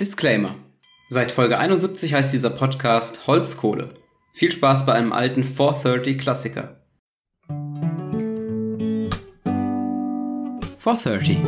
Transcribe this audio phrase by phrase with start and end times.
[0.00, 0.56] Disclaimer.
[1.10, 3.92] Seit Folge 71 heißt dieser Podcast Holzkohle.
[4.32, 6.80] Viel Spaß bei einem alten 430 Klassiker.
[10.78, 11.36] 430.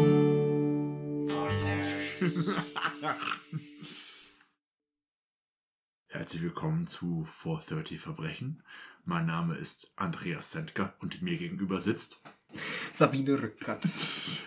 [6.08, 8.62] Herzlich willkommen zu 430 Verbrechen.
[9.06, 12.22] Mein Name ist Andreas Sendker und mir gegenüber sitzt.
[12.92, 13.84] Sabine Rückert.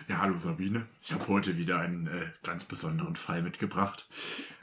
[0.08, 0.86] Ja, hallo Sabine.
[1.02, 2.10] Ich habe heute wieder einen äh,
[2.42, 4.06] ganz besonderen Fall mitgebracht.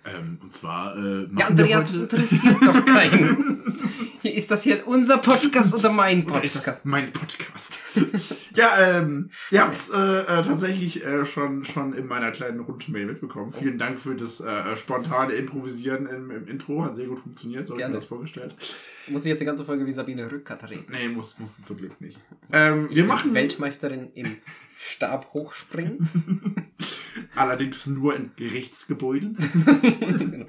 [0.06, 2.16] Ähm, und zwar äh, machen Ja, Andreas, das wir heute...
[2.16, 3.64] interessiert doch keinen.
[4.24, 6.86] Hier ist das hier unser Podcast oder mein Oder Podcast?
[6.86, 7.78] mein Podcast?
[8.56, 13.06] ja, ähm, ihr habt es äh, äh, tatsächlich äh, schon, schon in meiner kleinen Rundmail
[13.06, 13.52] mitbekommen.
[13.52, 16.86] Vielen Dank für das äh, spontane Improvisieren im, im Intro.
[16.86, 18.56] Hat sehr gut funktioniert, so habe ich mir das vorgestellt.
[19.08, 20.86] Muss ich jetzt die ganze Folge wie Sabine Rückert reden?
[20.90, 22.18] Nee, muss, muss zum Glück nicht.
[22.54, 24.38] Ähm, wir machen Weltmeisterin im
[24.80, 26.08] Stab hochspringen.
[27.36, 29.36] allerdings nur in Gerichtsgebäuden.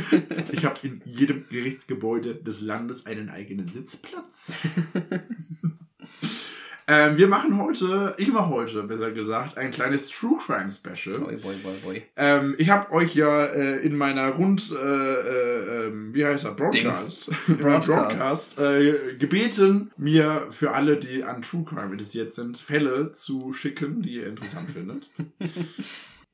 [0.52, 4.56] Ich habe in jedem Gerichtsgebäude des Landes einen eigenen Sitzplatz.
[6.86, 11.20] ähm, wir machen heute, ich mache heute, besser gesagt, ein kleines True Crime Special.
[11.20, 12.02] Boy, boy, boy, boy.
[12.16, 16.52] Ähm, ich habe euch ja äh, in meiner Rund, äh, äh, ähm, wie heißt er,
[16.52, 17.86] Broadcast, Broadcast.
[17.86, 24.02] Broadcast äh, gebeten, mir für alle, die an True Crime interessiert sind, Fälle zu schicken,
[24.02, 25.10] die ihr interessant findet.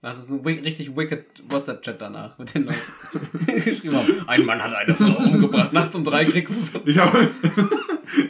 [0.00, 2.78] Das ist ein richtig wicked WhatsApp-Chat danach mit den Leuten.
[3.64, 4.28] geschrieben haben.
[4.28, 5.72] Ein Mann hat eine Frau umgebracht.
[5.72, 6.80] Nachts um drei kriegst du.
[6.84, 7.28] Ich habe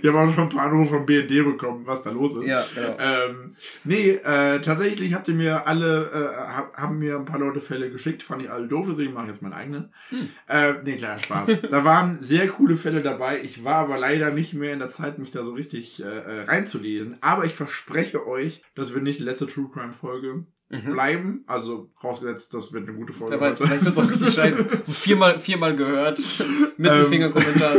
[0.03, 2.47] ich hab auch schon ein paar Anrufe vom BND bekommen, was da los ist.
[2.47, 2.97] Ja, genau.
[3.01, 3.55] Ähm,
[3.85, 7.91] nee, äh, tatsächlich habt ihr mir alle, äh, hab, haben mir ein paar Leute Fälle
[7.91, 9.93] geschickt, fand ich alle doof, deswegen mache ich jetzt meinen eigenen.
[10.11, 10.29] Hm.
[10.49, 11.63] Äh, nee, klar, Spaß.
[11.71, 13.41] da waren sehr coole Fälle dabei.
[13.43, 16.43] Ich war aber leider nicht mehr in der Zeit, mich da so richtig äh, äh,
[16.45, 17.19] reinzulesen.
[17.21, 21.45] Aber ich verspreche euch, das wird nicht die letzte True Crime Folge bleiben.
[21.47, 23.37] Also rausgesetzt, das wird eine gute Folge.
[23.37, 23.41] Mhm.
[23.41, 24.69] Wer weiß, vielleicht wird's auch richtig scheiße.
[24.85, 26.21] So viermal, viermal gehört.
[26.79, 26.85] Ähm.
[26.85, 27.75] Mittelfinger-Kommentar.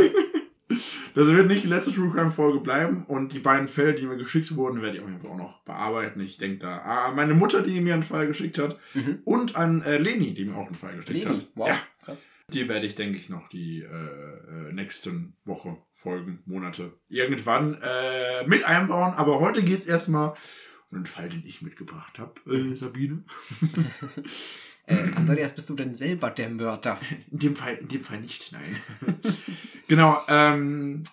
[1.20, 4.16] Das wird nicht die letzte True Crime Folge bleiben und die beiden Fälle, die mir
[4.16, 6.18] geschickt wurden, werde ich auf jeden Fall auch noch bearbeiten.
[6.20, 8.78] Ich denke da an meine Mutter, die mir einen Fall geschickt hat
[9.24, 11.46] und an äh, Leni, die mir auch einen Fall geschickt Leni, hat.
[11.56, 12.22] wow, Ja, krass.
[12.54, 18.46] die werde ich, denke ich, noch die äh, äh, nächsten Woche, Folgen, Monate irgendwann äh,
[18.46, 19.12] mit einbauen.
[19.12, 20.32] Aber heute geht's erstmal
[20.90, 23.24] um den Fall, den ich mitgebracht habe, äh, Sabine.
[24.90, 26.98] Äh, Andreas, bist du denn selber der Mörder?
[27.30, 28.76] In dem Fall, in dem Fall nicht, nein.
[29.88, 31.04] genau, ähm,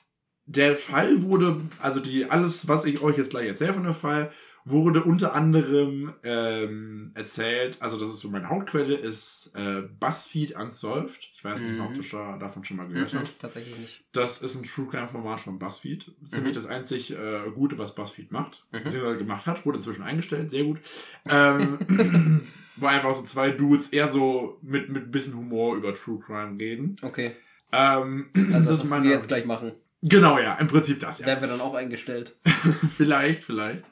[0.45, 4.31] der Fall wurde, also die, alles, was ich euch jetzt gleich erzähle von dem Fall,
[4.65, 11.29] wurde unter anderem ähm, erzählt, also das ist so meine Hauptquelle, ist äh, BuzzFeed Unsolved.
[11.31, 13.39] Ich weiß nicht, ob du schon, davon schon mal gehört hast.
[13.39, 14.03] Tatsächlich nicht.
[14.11, 16.11] Das ist ein True Crime Format von BuzzFeed.
[16.29, 18.65] Ziemlich das einzig äh, Gute, was BuzzFeed macht.
[18.71, 19.65] Beziehungsweise gemacht hat.
[19.65, 20.51] Wurde inzwischen eingestellt.
[20.51, 20.81] Sehr gut.
[21.29, 22.41] Ähm,
[22.77, 26.57] wo einfach so zwei Dudes eher so mit, mit ein bisschen Humor über True Crime
[26.59, 26.95] reden.
[27.01, 27.35] Okay.
[27.71, 29.71] Ähm, Also das, was meine- wir jetzt gleich machen.
[30.03, 30.53] Genau, ja.
[30.55, 31.25] Im Prinzip das, ja.
[31.25, 32.35] Werden wir dann auch eingestellt.
[32.95, 33.83] vielleicht, vielleicht.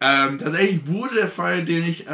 [0.00, 2.10] Ähm, tatsächlich wurde der Fall, den ich äh,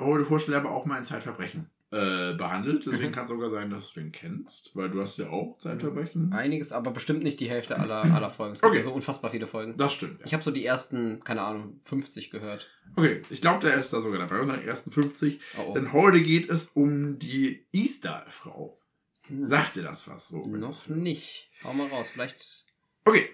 [0.00, 2.86] heute vorstelle, aber auch mal in Zeitverbrechen äh, behandelt.
[2.86, 6.32] Deswegen kann es sogar sein, dass du den kennst, weil du hast ja auch Zeitverbrechen.
[6.32, 8.54] Einiges, aber bestimmt nicht die Hälfte aller, aller Folgen.
[8.54, 8.82] Es gibt Okay.
[8.82, 9.76] so unfassbar viele Folgen.
[9.76, 10.20] Das stimmt.
[10.20, 10.26] Ja.
[10.26, 12.68] Ich habe so die ersten, keine Ahnung, 50 gehört.
[12.96, 15.40] Okay, ich glaube, der ist da sogar dabei, unter den ersten 50.
[15.58, 15.74] Oh, oh.
[15.74, 18.78] Denn heute geht es um die Easter-Frau.
[19.40, 20.46] Sagt dir das was so?
[20.46, 21.50] Noch nicht.
[21.64, 22.10] Hau mal raus.
[22.10, 22.64] Vielleicht.
[23.04, 23.28] Okay,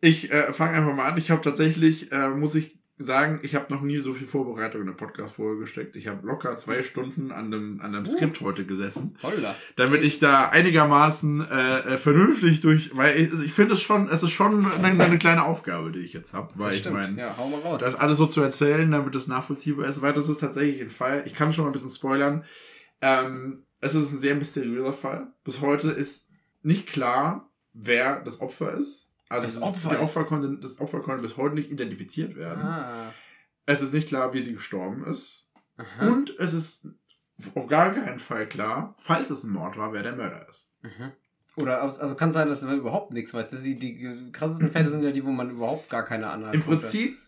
[0.00, 1.18] ich äh, fange einfach mal an.
[1.18, 4.88] Ich habe tatsächlich, äh, muss ich sagen, ich habe noch nie so viel Vorbereitung in
[4.88, 5.96] eine Podcast-Folge gesteckt.
[5.96, 9.16] Ich habe locker zwei Stunden an einem, an einem Skript heute gesessen.
[9.22, 9.54] Holla.
[9.76, 14.22] Damit ich da einigermaßen äh, äh, vernünftig durch, weil ich, ich finde es schon, es
[14.22, 17.34] ist schon eine, eine kleine Aufgabe, die ich jetzt habe, weil Das ich meine, Ja,
[17.78, 21.22] das alles so zu erzählen, damit es nachvollziehbar ist, weil das ist tatsächlich ein Fall.
[21.24, 22.44] Ich kann schon mal ein bisschen spoilern.
[23.00, 25.32] Ähm, es ist ein sehr mysteriöser Fall.
[25.42, 26.30] Bis heute ist
[26.62, 29.09] nicht klar, wer das Opfer ist.
[29.30, 32.62] Also Das Opfer ist- Opfer konnte, das Opfer konnte bis heute nicht identifiziert werden.
[32.62, 33.12] ah.
[33.66, 35.50] Es ist nicht klar, wie sie gestorben ist.
[35.76, 36.08] Aha.
[36.08, 36.88] Und es ist
[37.54, 40.74] auf gar keinen Fall klar, falls es ein Mord war, wer der Mörder ist.
[40.82, 41.12] Mhm.
[41.56, 43.50] Oder also kann sein, dass man überhaupt nichts weiß.
[43.50, 46.80] Das die, die krassesten Fälle sind ja die, wo man überhaupt gar keine Anhaltspunkte Im
[46.80, 47.18] Prinzip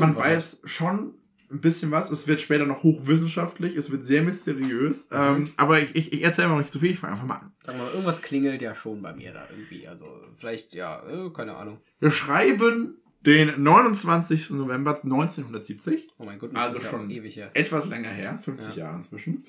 [0.00, 1.14] Man weiß schon
[1.50, 2.10] ein bisschen was.
[2.10, 3.76] Es wird später noch hochwissenschaftlich.
[3.76, 5.08] Es wird sehr mysteriös.
[5.12, 6.90] Ähm, aber ich, ich, ich erzähle mal nicht zu viel.
[6.90, 7.52] Ich fange einfach mal an.
[7.64, 9.86] Wir mal, irgendwas klingelt ja schon bei mir da irgendwie.
[9.88, 10.06] Also
[10.38, 11.78] vielleicht, ja, äh, keine Ahnung.
[11.98, 14.50] Wir schreiben den 29.
[14.50, 16.08] November 1970.
[16.18, 17.50] Oh mein Gott, Also ja schon her.
[17.54, 18.38] Etwas länger her.
[18.42, 18.84] 50 Ja.
[18.86, 19.42] Jahre inzwischen.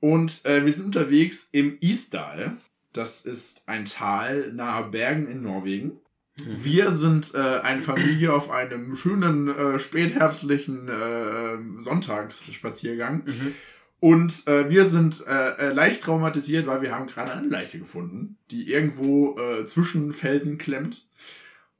[0.00, 2.56] Und äh, wir sind unterwegs im Isdal.
[2.92, 6.00] Das ist ein Tal nahe Bergen in Norwegen.
[6.38, 6.64] Mhm.
[6.64, 13.24] Wir sind äh, eine Familie auf einem schönen äh, spätherbstlichen äh, Sonntagsspaziergang.
[13.24, 13.54] Mhm.
[14.00, 18.36] Und äh, wir sind äh, äh, leicht traumatisiert, weil wir haben gerade eine Leiche gefunden,
[18.50, 21.08] die irgendwo äh, zwischen Felsen klemmt.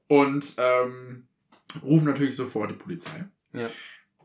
[0.06, 1.26] Und ähm,
[1.82, 3.26] rufen natürlich sofort die Polizei.
[3.52, 3.68] Ja.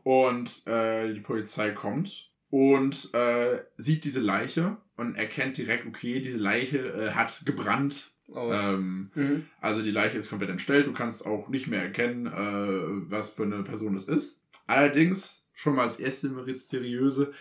[0.02, 6.38] Und äh, die Polizei kommt und äh, sieht diese Leiche und erkennt direkt, okay, diese
[6.38, 8.12] Leiche äh, hat gebrannt.
[8.32, 8.50] Oh.
[8.52, 9.46] Ähm, Mhm.
[9.60, 10.86] also die Leiche ist komplett entstellt.
[10.86, 14.44] Du kannst auch nicht mehr erkennen, äh, was für eine Person es ist.
[14.66, 17.32] Allerdings, schon mal als erste mysteriöse,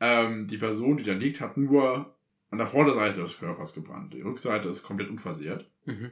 [0.00, 2.14] ähm, die Person, die da liegt, hat nur
[2.50, 4.12] an der Vorderseite des Körpers gebrannt.
[4.14, 5.70] Die Rückseite ist komplett unversehrt.
[5.86, 6.10] Mhm.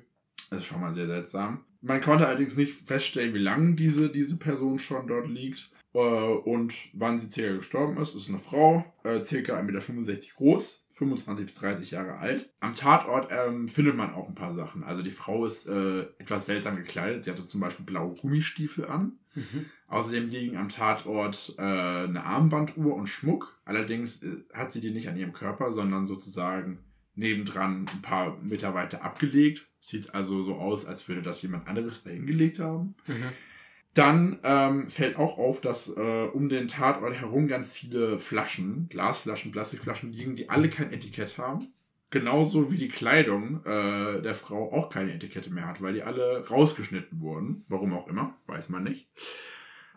[0.48, 1.64] Das ist schon mal sehr seltsam.
[1.80, 6.72] Man konnte allerdings nicht feststellen, wie lange diese, diese Person schon dort liegt äh, und
[6.92, 8.14] wann sie circa gestorben ist.
[8.14, 9.62] Es ist eine Frau, äh, circa 1,65
[10.06, 12.50] Meter groß, 25 bis 30 Jahre alt.
[12.60, 14.84] Am Tatort ähm, findet man auch ein paar Sachen.
[14.84, 17.24] Also die Frau ist äh, etwas seltsam gekleidet.
[17.24, 19.18] Sie hatte zum Beispiel blaue Gummistiefel an.
[19.34, 19.64] Mhm.
[19.88, 23.58] Außerdem liegen am Tatort äh, eine Armbanduhr und Schmuck.
[23.64, 26.80] Allerdings äh, hat sie die nicht an ihrem Körper, sondern sozusagen
[27.14, 29.68] nebendran ein paar Meter weiter abgelegt.
[29.80, 32.94] Sieht also so aus, als würde das jemand anderes dahingelegt haben.
[33.06, 33.32] Mhm.
[33.94, 39.50] Dann ähm, fällt auch auf, dass äh, um den Tatort herum ganz viele Flaschen, Glasflaschen,
[39.50, 41.72] Plastikflaschen liegen, die alle kein Etikett haben.
[42.10, 46.46] Genauso wie die Kleidung äh, der Frau auch keine Etikette mehr hat, weil die alle
[46.48, 47.64] rausgeschnitten wurden.
[47.68, 49.08] Warum auch immer, weiß man nicht.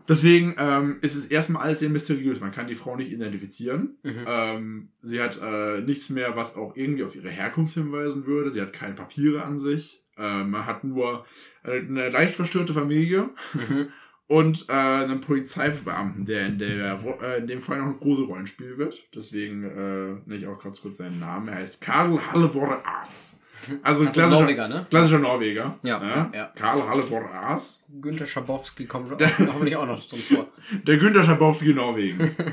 [0.08, 2.40] Deswegen ähm, ist es erstmal alles sehr mysteriös.
[2.40, 3.98] Man kann die Frau nicht identifizieren.
[4.04, 4.26] Mhm.
[4.28, 8.52] Ähm, sie hat äh, nichts mehr, was auch irgendwie auf ihre Herkunft hinweisen würde.
[8.52, 10.03] Sie hat keine Papiere an sich.
[10.18, 11.26] Äh, man hat nur
[11.64, 13.88] äh, eine leicht verstörte Familie Mhm.
[14.28, 18.48] und äh, einen Polizeibeamten, der in, der äh, in dem Fall noch eine große Rolle
[18.48, 19.04] spielen wird.
[19.14, 21.48] Deswegen äh, nenne ich auch ganz kurz seinen Namen.
[21.50, 23.40] Er heißt Karl Halvor Aas.
[23.82, 24.86] Also ein Also klassischer, Norweger, ne?
[24.90, 25.80] klassischer Norweger.
[25.84, 26.52] Ja, ja, ja.
[26.56, 27.86] Karl Halvor Aas.
[28.02, 29.10] Günther Schabowski kommt
[29.48, 30.48] hoffentlich auch noch drin vor.
[30.86, 32.36] Der Günther Schabowski Norwegens.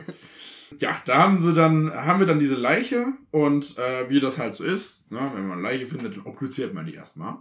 [0.78, 4.54] ja, da haben sie dann, haben wir dann diese Leiche und äh, wie das halt
[4.54, 7.38] so ist, ne, wenn man eine Leiche findet, dann obduziert man die erstmal.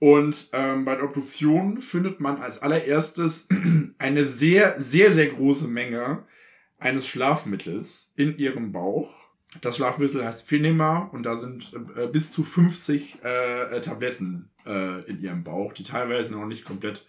[0.00, 3.48] Und ähm, bei der Obduktion findet man als allererstes
[3.98, 6.24] eine sehr, sehr, sehr große Menge
[6.78, 9.28] eines Schlafmittels in ihrem Bauch.
[9.60, 15.02] Das Schlafmittel heißt Finema und da sind äh, bis zu 50 äh, äh, Tabletten äh,
[15.08, 17.06] in ihrem Bauch, die teilweise noch nicht komplett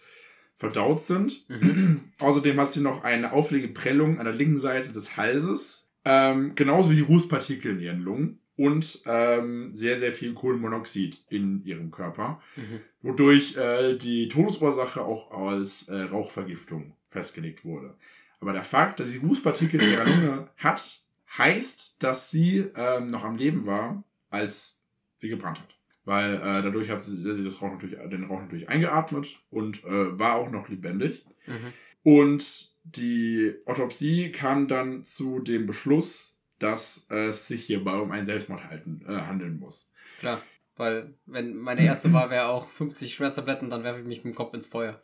[0.60, 1.46] verdaut sind.
[2.18, 6.90] Außerdem hat sie noch eine auffällige Prellung an der linken Seite des Halses, ähm, genauso
[6.92, 12.80] wie Rußpartikel in ihren Lungen und ähm, sehr, sehr viel Kohlenmonoxid in ihrem Körper, Mhm.
[13.00, 17.94] wodurch äh, die Todesursache auch als äh, Rauchvergiftung festgelegt wurde.
[18.40, 21.00] Aber der Fakt, dass sie Rußpartikel in ihrer Lunge hat,
[21.38, 24.82] heißt, dass sie ähm, noch am Leben war, als
[25.20, 25.74] sie gebrannt hat.
[26.10, 30.18] Weil äh, dadurch hat sie, sie das Rauch natürlich, den Rauch natürlich eingeatmet und äh,
[30.18, 31.24] war auch noch lebendig.
[31.46, 31.72] Mhm.
[32.02, 38.64] Und die Autopsie kam dann zu dem Beschluss, dass es sich hierbei um einen Selbstmord
[38.64, 39.92] halten, äh, handeln muss.
[40.18, 40.42] Klar.
[40.74, 44.36] Weil, wenn meine erste Wahl wäre auch 50 Schmerztabletten, dann werfe ich mich mit dem
[44.36, 45.00] Kopf ins Feuer.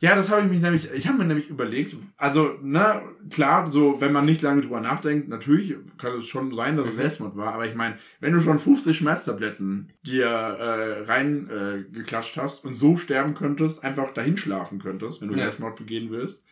[0.00, 4.00] Ja, das habe ich mich nämlich, ich habe mir nämlich überlegt, also, na, klar, so,
[4.00, 6.98] wenn man nicht lange drüber nachdenkt, natürlich kann es schon sein, dass es Mhm.
[6.98, 12.36] Selbstmord war, aber ich meine, wenn du schon 50 Schmerztabletten dir äh, rein äh, geklatscht
[12.36, 15.42] hast und so sterben könntest, einfach dahin schlafen könntest, wenn du Ja.
[15.42, 16.44] Selbstmord begehen willst,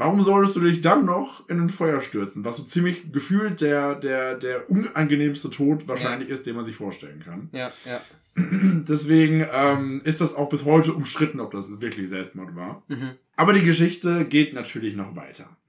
[0.00, 2.44] warum solltest du dich dann noch in ein Feuer stürzen?
[2.44, 7.20] Was so ziemlich gefühlt der, der, der unangenehmste Tod wahrscheinlich ist, den man sich vorstellen
[7.20, 7.48] kann.
[7.52, 8.00] Ja, ja.
[8.88, 12.82] Deswegen ähm, ist das auch bis heute umstritten, ob das wirklich Selbstmord war.
[12.88, 13.10] Mhm.
[13.36, 15.56] Aber die Geschichte geht natürlich noch weiter.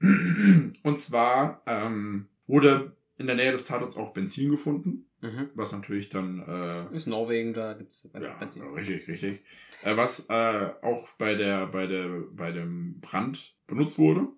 [0.82, 5.50] Und zwar ähm, wurde in der Nähe des Tatorts auch Benzin gefunden, Mhm.
[5.54, 8.62] was natürlich dann äh, Ist Norwegen, da gibt's ja, Benzin.
[8.74, 9.42] richtig, richtig,
[9.82, 14.28] äh, was äh, auch bei der bei der bei dem Brand benutzt wurde.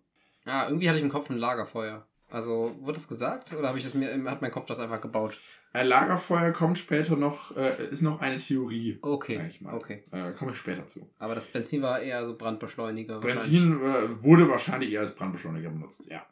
[0.44, 2.06] Ah, irgendwie hatte ich im Kopf ein Lagerfeuer.
[2.34, 3.52] Also, wurde das gesagt?
[3.52, 5.38] Oder habe ich das mir, hat mein Kopf das einfach gebaut?
[5.72, 8.98] Ein Lagerfeuer kommt später noch, äh, ist noch eine Theorie.
[9.02, 10.02] Okay, okay.
[10.10, 11.08] Äh, komme ich später zu.
[11.18, 13.20] Aber das Benzin war eher so Brandbeschleuniger.
[13.20, 16.26] Benzin äh, wurde wahrscheinlich eher als Brandbeschleuniger benutzt, ja.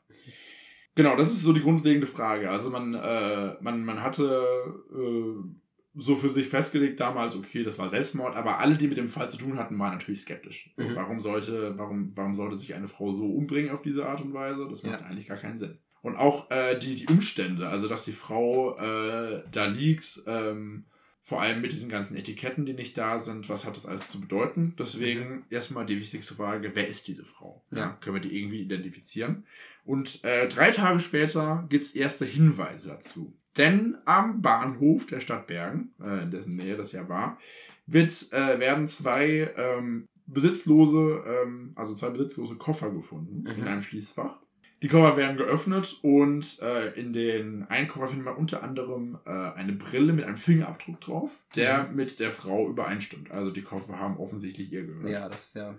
[0.96, 2.50] Genau, das ist so die grundlegende Frage.
[2.50, 4.44] Also man, äh, man, man hatte
[4.90, 5.61] äh,
[5.94, 9.28] so für sich festgelegt damals, okay, das war Selbstmord, aber alle, die mit dem Fall
[9.28, 10.70] zu tun hatten, waren natürlich skeptisch.
[10.76, 10.94] Mhm.
[10.94, 14.66] Warum sollte, warum, warum sollte sich eine Frau so umbringen auf diese Art und Weise?
[14.68, 15.06] Das macht Ja.
[15.06, 15.78] eigentlich gar keinen Sinn.
[16.00, 20.86] Und auch äh, die, die Umstände, also dass die Frau äh, da liegt, ähm,
[21.24, 24.20] vor allem mit diesen ganzen Etiketten, die nicht da sind, was hat das alles zu
[24.20, 24.74] bedeuten?
[24.76, 27.64] Deswegen erstmal die wichtigste Frage, wer ist diese Frau?
[27.72, 27.90] Ja.
[28.00, 29.46] Können wir die irgendwie identifizieren?
[29.84, 33.32] Und äh, drei Tage später gibt's erste Hinweise dazu.
[33.58, 37.38] Denn am Bahnhof der Stadt Bergen, äh, in dessen Nähe das ja war,
[37.86, 43.60] wird, äh, werden zwei ähm, besitzlose, ähm, also zwei besitzlose Koffer gefunden Mhm.
[43.62, 44.40] in einem Schließfach.
[44.82, 49.30] Die Koffer werden geöffnet und äh, in den einen Koffer findet man unter anderem äh,
[49.30, 53.30] eine Brille mit einem Fingerabdruck drauf, der mit der Frau übereinstimmt.
[53.30, 55.08] Also die Koffer haben offensichtlich ihr gehört.
[55.10, 55.78] Ja, das ist ja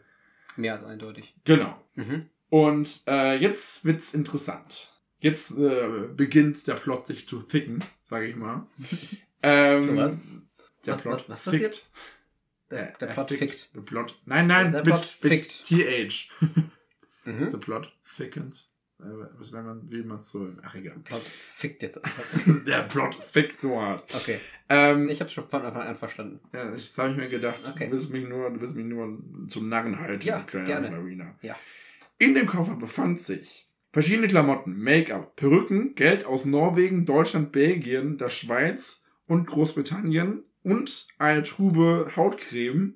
[0.56, 1.36] mehr als eindeutig.
[1.44, 1.76] Genau.
[1.96, 2.28] Mhm.
[2.50, 4.93] Und äh, jetzt wird's interessant.
[5.24, 8.68] Jetzt äh, beginnt der Plot sich zu thicken, sage ich mal.
[9.42, 10.22] ähm, Zu was?
[10.86, 11.52] Der Was- Plot was- was fickt.
[11.54, 11.90] passiert?
[12.72, 13.76] Der, Äh, der er Plot fickt.
[13.76, 14.22] Der Plot.
[14.26, 15.64] Nein, nein, Der mit, Plot mit fickt.
[15.64, 16.30] TH.
[17.26, 17.50] Mhm.
[17.52, 18.74] The Plot thickens.
[19.00, 19.06] Äh,
[19.38, 20.50] Was wenn man, wie man so.
[20.62, 20.98] Ach egal.
[21.06, 22.64] Plot fickt jetzt einfach.
[22.68, 24.14] Der Plot fickt so hart.
[24.14, 24.42] Okay.
[24.68, 26.42] Ähm, Ich habe schon von Anfang an verstanden.
[26.54, 27.62] ja, das habe ich mir gedacht.
[27.66, 27.86] Okay.
[27.86, 30.92] Du willst mich nur, du willst mich nur zum Narren halten, Ja, gerne.
[30.92, 31.34] Marina.
[31.42, 31.56] Ja.
[32.18, 38.30] In dem Koffer befand sich verschiedene Klamotten, Make-up, Perücken, Geld aus Norwegen, Deutschland, Belgien, der
[38.30, 42.96] Schweiz und Großbritannien und eine Tube Hautcreme,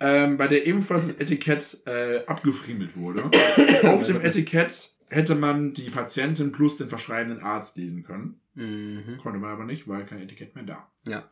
[0.00, 3.24] ähm, bei der ebenfalls das Etikett äh, abgefriemelt wurde.
[3.84, 8.40] Auf dem Etikett hätte man die Patientin plus den verschreibenden Arzt lesen können.
[8.54, 9.18] Mhm.
[9.22, 10.90] Konnte man aber nicht, weil kein Etikett mehr da.
[11.06, 11.30] Ja.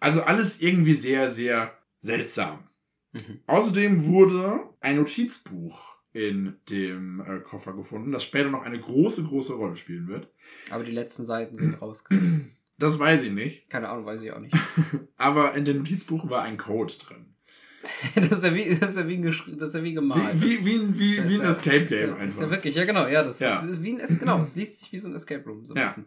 [0.00, 2.68] Also alles irgendwie sehr, sehr seltsam.
[3.12, 3.40] Mhm.
[3.46, 9.54] Außerdem wurde ein Notizbuch in dem äh, Koffer gefunden, das später noch eine große, große
[9.54, 10.28] Rolle spielen wird.
[10.70, 12.50] Aber die letzten Seiten sind rausgerissen.
[12.78, 13.70] Das weiß ich nicht.
[13.70, 14.56] Keine Ahnung, weiß ich auch nicht.
[15.16, 17.26] Aber in dem Notizbuch war ein Code drin.
[18.16, 20.40] Das ist ja wie, das ist ja wie, geschri- das ist ja wie gemalt.
[20.40, 22.50] Wie, wie, wie, ein- wie, Das wie ein Escape ist ja, Game Ist ja einfach.
[22.56, 23.60] wirklich, ja genau, ja, das Ja.
[23.60, 25.80] ist wie ein, es, genau, es liest sich wie so ein Escape Room, so ein
[25.80, 25.86] Ja.
[25.86, 26.06] bisschen.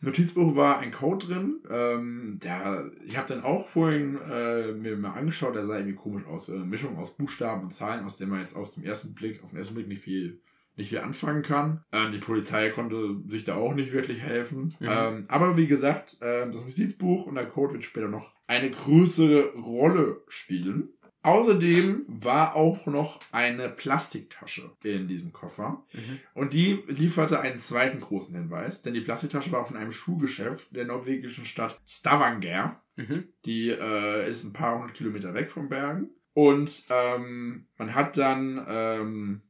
[0.00, 1.60] Notizbuch war ein Code drin.
[1.70, 6.26] Ähm, der, ich habe dann auch vorhin äh, mir mal angeschaut, der sah irgendwie komisch
[6.26, 6.48] aus.
[6.48, 9.50] Äh, Mischung aus Buchstaben und Zahlen, aus dem man jetzt aus dem ersten Blick, auf
[9.50, 10.40] den ersten Blick nicht viel,
[10.76, 11.84] nicht viel anfangen kann.
[11.92, 14.74] Ähm, die Polizei konnte sich da auch nicht wirklich helfen.
[14.80, 14.88] Mhm.
[14.88, 19.54] Ähm, aber wie gesagt, ähm, das Notizbuch und der Code wird später noch eine größere
[19.56, 20.88] Rolle spielen.
[21.22, 25.84] Außerdem war auch noch eine Plastiktasche in diesem Koffer.
[25.92, 26.20] Mhm.
[26.34, 30.86] Und die lieferte einen zweiten großen Hinweis, denn die Plastiktasche war von einem Schuhgeschäft der
[30.86, 32.82] norwegischen Stadt Stavanger.
[32.96, 33.24] Mhm.
[33.44, 36.10] Die äh, ist ein paar hundert Kilometer weg von Bergen.
[36.32, 39.42] Und ähm, man hat dann, ähm,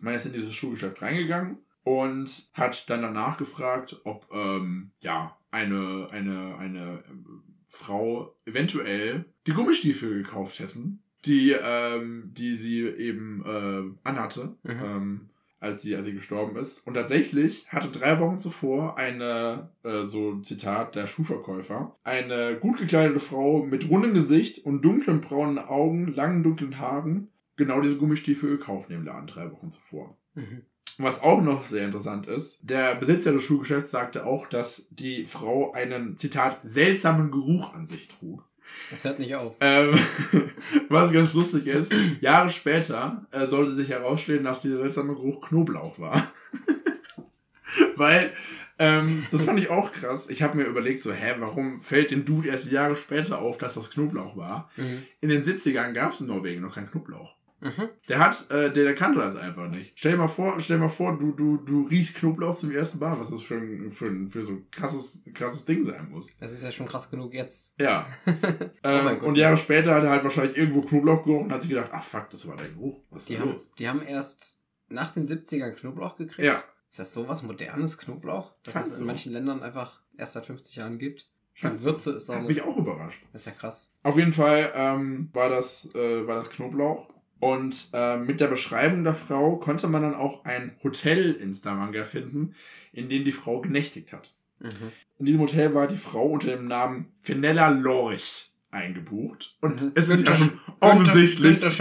[0.00, 6.08] man ist in dieses Schuhgeschäft reingegangen und hat dann danach gefragt, ob ähm, ja eine
[6.10, 14.08] eine eine ähm, Frau eventuell die Gummistiefel gekauft hätten, die ähm, die sie eben äh,
[14.08, 14.80] anhatte, Mhm.
[14.84, 15.20] ähm,
[15.58, 16.86] als sie als sie gestorben ist.
[16.86, 23.20] Und tatsächlich hatte drei Wochen zuvor eine äh, so Zitat der Schuhverkäufer eine gut gekleidete
[23.20, 28.90] Frau mit rundem Gesicht und dunklen braunen Augen, langen dunklen Haaren genau diese Gummistiefel gekauft
[28.90, 30.16] in dem Laden drei Wochen zuvor.
[30.34, 30.62] Mhm.
[30.98, 35.72] Was auch noch sehr interessant ist, der Besitzer des Schuhgeschäfts sagte auch, dass die Frau
[35.72, 38.44] einen, Zitat, seltsamen Geruch an sich trug.
[38.90, 39.56] Das hört nicht auf.
[39.60, 39.94] Ähm,
[40.88, 45.98] was ganz lustig ist, Jahre später äh, sollte sich herausstellen, dass dieser seltsame Geruch Knoblauch
[45.98, 46.30] war.
[47.96, 48.32] Weil,
[48.78, 50.30] ähm, das fand ich auch krass.
[50.30, 53.74] Ich habe mir überlegt, so, hä, warum fällt dem Dude erst Jahre später auf, dass
[53.74, 54.70] das Knoblauch war?
[54.76, 55.02] Mhm.
[55.20, 57.34] In den 70ern gab es in Norwegen noch keinen Knoblauch.
[57.60, 57.88] Mhm.
[58.08, 59.92] Der hat, äh, der, der kannte das einfach nicht.
[59.96, 62.98] Stell dir mal vor, stell dir mal vor, du, du, du riechst Knoblauch zum ersten
[62.98, 66.36] Mal, was das für ein, für ein, für so ein krasses, krasses Ding sein muss.
[66.36, 67.74] Das ist ja schon krass genug jetzt.
[67.80, 68.06] Ja.
[68.82, 69.22] ähm, Gott.
[69.22, 72.04] und Jahre später hat er halt wahrscheinlich irgendwo Knoblauch gerochen und hat sich gedacht, ach
[72.04, 73.00] fuck, das war der Geruch.
[73.10, 73.68] Was ist Die haben, los?
[73.78, 76.46] die haben erst nach den 70ern Knoblauch gekriegt.
[76.46, 79.04] Ja, Ist das sowas modernes Knoblauch, das Scheint es in so.
[79.06, 81.28] manchen Ländern einfach erst seit 50 Jahren gibt?
[81.54, 81.82] scheint.
[81.82, 83.22] Würze ist auch Hat mich auch überrascht.
[83.32, 83.94] das ist ja krass.
[84.02, 87.08] Auf jeden Fall ähm, war, das, äh, war das Knoblauch.
[87.38, 92.04] Und äh, mit der Beschreibung der Frau konnte man dann auch ein Hotel in Stavanger
[92.04, 92.54] finden,
[92.92, 94.34] in dem die Frau genächtigt hat.
[94.58, 94.92] Mhm.
[95.18, 99.56] In diesem Hotel war die Frau unter dem Namen Fenella Lorch eingebucht.
[99.60, 99.92] Und Mhm.
[99.94, 101.74] es ist ja schon offensichtlich, es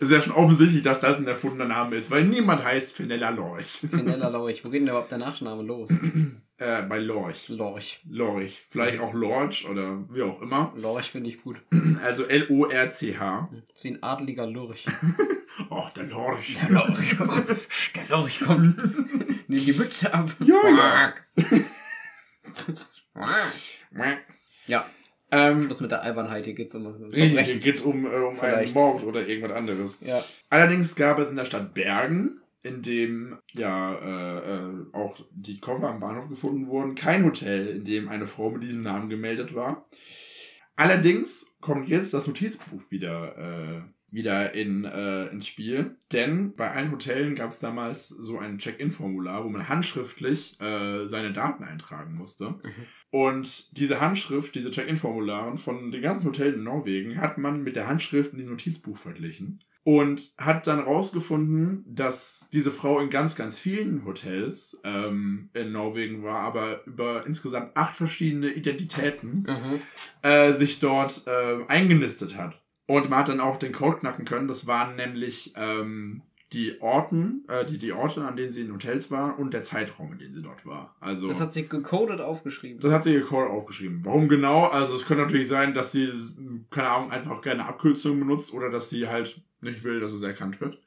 [0.00, 3.80] ist ja schon offensichtlich, dass das ein erfundener Name ist, weil niemand heißt Fenella Lorch.
[3.90, 4.64] Fenella Lorch.
[4.64, 5.90] Wo geht denn überhaupt der Nachname los?
[6.58, 7.48] äh, bei Lorch.
[7.48, 8.00] Lorch.
[8.08, 8.66] Lorch.
[8.70, 10.72] Vielleicht auch Lorch oder wie auch immer.
[10.76, 11.60] Lorch finde ich gut.
[12.04, 13.48] Also L-O-R-C-H.
[13.52, 14.84] Das ist wie ein adeliger Lurch.
[15.70, 16.56] Och, der Lorch.
[16.60, 17.16] Der Lorch.
[17.96, 18.76] Der Lorch kommt.
[19.48, 20.30] Nimm die Mütze ab.
[20.38, 21.14] Ja, ja.
[24.66, 24.86] Ja,
[25.30, 26.44] Ähm, Schluss mit der Albernheit.
[26.44, 27.00] Hier geht's um was.
[27.00, 27.60] Richtig, hier Verbrechen.
[27.60, 28.72] geht es um, äh, um einen.
[28.72, 30.00] Mord oder irgendwas anderes.
[30.00, 30.24] Ja.
[30.48, 35.88] Allerdings gab es in der Stadt Bergen, in dem ja äh, äh, auch die Koffer
[35.88, 39.84] am Bahnhof gefunden wurden, kein Hotel, in dem eine Frau mit diesem Namen gemeldet war.
[40.76, 46.90] Allerdings kommt jetzt das Notizbuch wieder, äh, wieder in, äh, ins Spiel, denn bei allen
[46.92, 52.54] Hotellen gab es damals so ein Check-in-Formular, wo man handschriftlich äh, seine Daten eintragen musste.
[53.10, 57.86] Und diese Handschrift, diese Check-in-Formularen von den ganzen Hotels in Norwegen hat man mit der
[57.88, 59.62] Handschrift in diesem Notizbuch verglichen.
[59.84, 66.22] und hat dann rausgefunden, dass diese Frau in ganz, ganz vielen Hotels ähm, in Norwegen
[66.22, 69.80] war, aber über insgesamt acht verschiedene Identitäten Mhm.
[70.20, 72.60] äh, sich dort äh, eingenistet hat.
[72.88, 74.48] Und man hat dann auch den Code knacken können.
[74.48, 76.22] Das waren nämlich ähm,
[76.54, 80.12] die Orten, äh, die, die Orte, an denen sie in Hotels war und der Zeitraum,
[80.14, 80.96] in dem sie dort war.
[80.98, 82.80] Also Das hat sie gecodet aufgeschrieben.
[82.80, 84.00] das hat sie Code aufgeschrieben.
[84.04, 84.64] Warum genau?
[84.68, 86.10] Also es könnte natürlich sein, dass sie,
[86.70, 90.58] keine Ahnung, einfach gerne Abkürzungen benutzt oder dass sie halt nicht will, dass es erkannt
[90.62, 90.80] wird.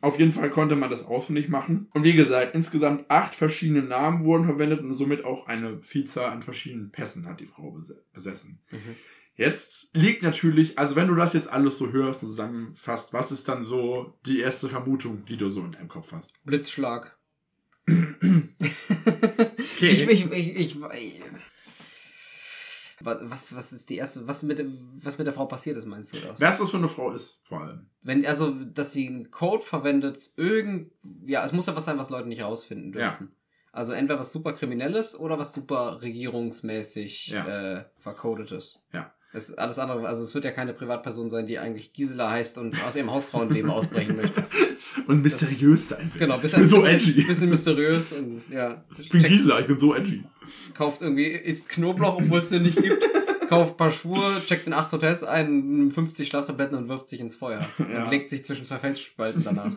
[0.00, 1.86] Auf jeden Fall konnte man das ausfindig machen.
[1.94, 6.42] Und wie gesagt, insgesamt acht verschiedene Namen wurden verwendet und somit auch eine Vielzahl an
[6.42, 8.58] verschiedenen Pässen hat die Frau bese- besessen.
[9.36, 13.48] Jetzt liegt natürlich, also wenn du das jetzt alles so hörst und zusammenfasst, was ist
[13.48, 16.34] dann so die erste Vermutung, die du so in deinem Kopf hast?
[16.44, 17.16] Blitzschlag.
[19.76, 19.90] Okay.
[19.90, 20.76] Ich, ich, ich, ich,
[23.00, 24.64] was, was ist die erste, was mit,
[25.02, 26.18] was mit der Frau passiert ist, meinst du?
[26.28, 26.40] Was?
[26.40, 27.86] Wer es das für eine Frau ist, vor allem.
[28.02, 30.92] Wenn, also, dass sie einen Code verwendet, irgend,
[31.26, 33.10] ja, es muss ja was sein, was Leute nicht rausfinden Ja.
[33.10, 33.32] dürfen.
[33.72, 37.78] Also entweder was super kriminelles oder was super regierungsmäßig Ja.
[37.80, 38.84] äh, vercodetes.
[38.92, 39.12] Ja.
[39.34, 42.74] Es, alles andere, also es wird ja keine Privatperson sein, die eigentlich Gisela heißt und
[42.86, 44.44] aus ihrem Hausfrauenleben ausbrechen möchte.
[45.08, 46.20] Und mysteriös sein will.
[46.20, 47.22] Genau, ich bisschen, bin so bisschen, edgy.
[47.24, 48.84] bisschen mysteriös und ja.
[48.96, 50.22] Ich bin checkt- Gisela, ich bin so edgy.
[50.72, 53.02] kauft irgendwie, isst Knoblauch, obwohl es den nicht gibt,
[53.48, 57.20] kauft ein paar Schuhe, checkt in acht Hotels ein, nimmt 50 Schlaftabletten und wirft sich
[57.20, 57.66] ins Feuer.
[57.92, 58.04] Ja.
[58.04, 59.72] Und legt sich zwischen zwei Felsspalten danach.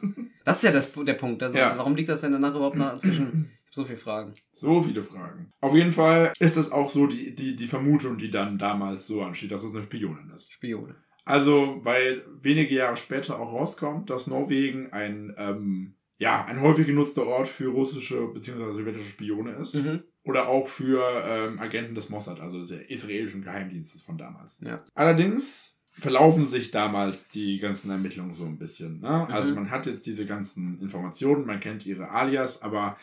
[0.45, 1.41] Das ist ja das, der Punkt.
[1.43, 1.73] Also, Ja.
[1.75, 4.33] Warum liegt das denn danach überhaupt nach, zwischen so viele Fragen?
[4.53, 5.47] So viele Fragen.
[5.61, 9.21] Auf jeden Fall ist das auch so die, die, die Vermutung, die dann damals so
[9.21, 10.51] ansteht, dass es eine Spionin ist.
[10.51, 10.95] Spione.
[11.23, 17.27] Also, weil wenige Jahre später auch rauskommt, dass Norwegen ein, ähm, ja, ein häufig genutzter
[17.27, 18.73] Ort für russische bzw.
[18.73, 19.75] sowjetische Spione ist.
[19.75, 20.03] Mhm.
[20.23, 24.59] Oder auch für ähm, Agenten des Mossad, also des israelischen Geheimdienstes von damals.
[24.61, 24.83] Ja.
[24.93, 28.99] Allerdings verlaufen sich damals die ganzen Ermittlungen so ein bisschen.
[28.99, 29.27] Ne?
[29.29, 29.61] Also Mhm.
[29.61, 32.97] man hat jetzt diese ganzen Informationen, man kennt ihre Alias, aber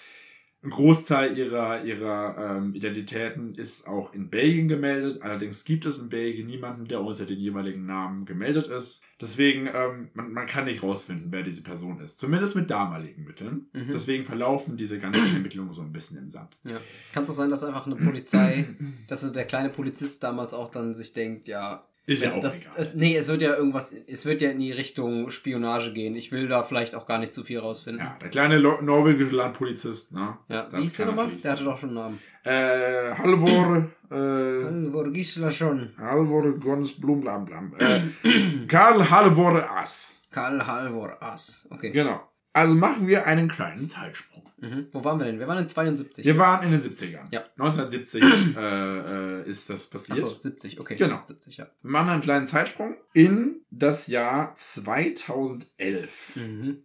[0.64, 5.22] ein Großteil ihrer, ihrer ähm, Identitäten ist auch in Belgien gemeldet.
[5.22, 9.04] Allerdings gibt es in Belgien niemanden, der unter den jeweiligen Namen gemeldet ist.
[9.20, 12.18] Deswegen, ähm, man, man kann nicht rausfinden, wer diese Person ist.
[12.18, 13.66] Zumindest mit damaligen Mitteln.
[13.74, 13.90] Mhm.
[13.92, 16.56] Deswegen verlaufen diese ganzen Ermittlungen so ein bisschen im Sand.
[16.64, 16.78] Ja.
[17.12, 18.64] Kann es auch sein, dass einfach eine Polizei,
[19.08, 22.72] dass der kleine Polizist damals auch dann sich denkt, ja, Ist ja auch das, egal.
[22.76, 26.16] es, nee, es wird ja irgendwas, es wird ja in die Richtung Spionage gehen.
[26.16, 28.04] Ich will da vielleicht auch gar nicht zu viel rausfinden.
[28.04, 30.36] Ja, der kleine Lo norwegische Landpolizist, ne?
[30.48, 31.30] Ja, Das wie hieß der nochmal?
[31.42, 32.20] Der hatte doch schon einen Namen.
[32.44, 35.92] Äh, Halvor, äh, Gisela schon.
[35.96, 37.72] Halvor Gons Blum Blam Blam.
[37.78, 40.20] Äh, Karl Halvor Ass.
[40.30, 41.66] Karl Halvor Ass.
[41.70, 41.90] Okay.
[41.90, 42.20] Genau.
[42.54, 44.44] Also machen wir einen kleinen Zeitsprung.
[44.58, 44.86] Mhm.
[44.92, 45.40] Wo waren wir denn?
[45.40, 46.24] Wir waren in 72.
[46.24, 47.26] Wir waren in den 70ern.
[47.32, 47.42] Ja.
[47.58, 48.22] 1970
[48.56, 50.22] äh, äh, ist das passiert.
[50.22, 50.94] Achso, 70, okay.
[50.96, 51.20] Genau.
[51.26, 51.66] 70, ja.
[51.82, 56.36] Wir machen einen kleinen Zeitsprung in das Jahr 2011.
[56.36, 56.78] Mhm.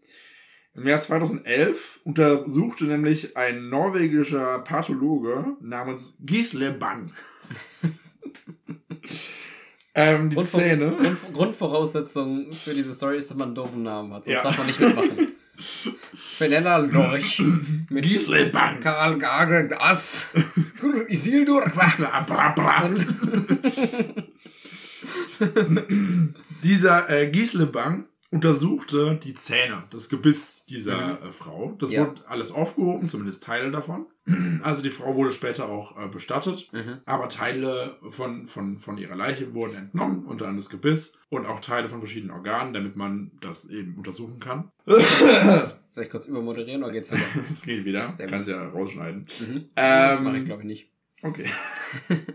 [0.74, 7.12] Im Jahr 2011 untersuchte nämlich ein norwegischer Pathologe namens Gisle Bang
[9.96, 10.92] ähm, die Grundvor- Zähne.
[10.92, 14.26] Grund, Grundvoraussetzung für diese Story ist, dass man einen doofen Namen hat.
[14.26, 14.44] Sonst Ja.
[14.44, 15.28] darf man nicht mitmachen.
[15.60, 17.42] Fenella Lorch.
[17.90, 18.80] Mit Gisle Bang.
[18.80, 20.28] Karl Gagel Ass.
[21.08, 21.64] Isildur.
[26.64, 31.76] Dieser äh, Gisle Bang untersuchte die Zähne, das Gebiss dieser äh, Frau.
[31.80, 32.08] Das Ja.
[32.08, 34.06] wurde alles aufgehoben, zumindest Teile davon.
[34.64, 37.00] Also die Frau wurde später auch äh, bestattet, Mhm.
[37.06, 41.60] aber Teile von, von, von ihrer Leiche wurden entnommen, unter anderem das Gebiss und auch
[41.60, 44.72] Teile von verschiedenen Organen, damit man das eben untersuchen kann.
[45.92, 47.22] Soll ich kurz übermoderieren oder geht's wieder?
[47.48, 49.26] Das geht wieder, kannst ja rausschneiden.
[49.40, 49.70] Mhm.
[49.76, 50.92] Ähm, Mach ich glaube ich nicht.
[51.24, 51.46] Okay.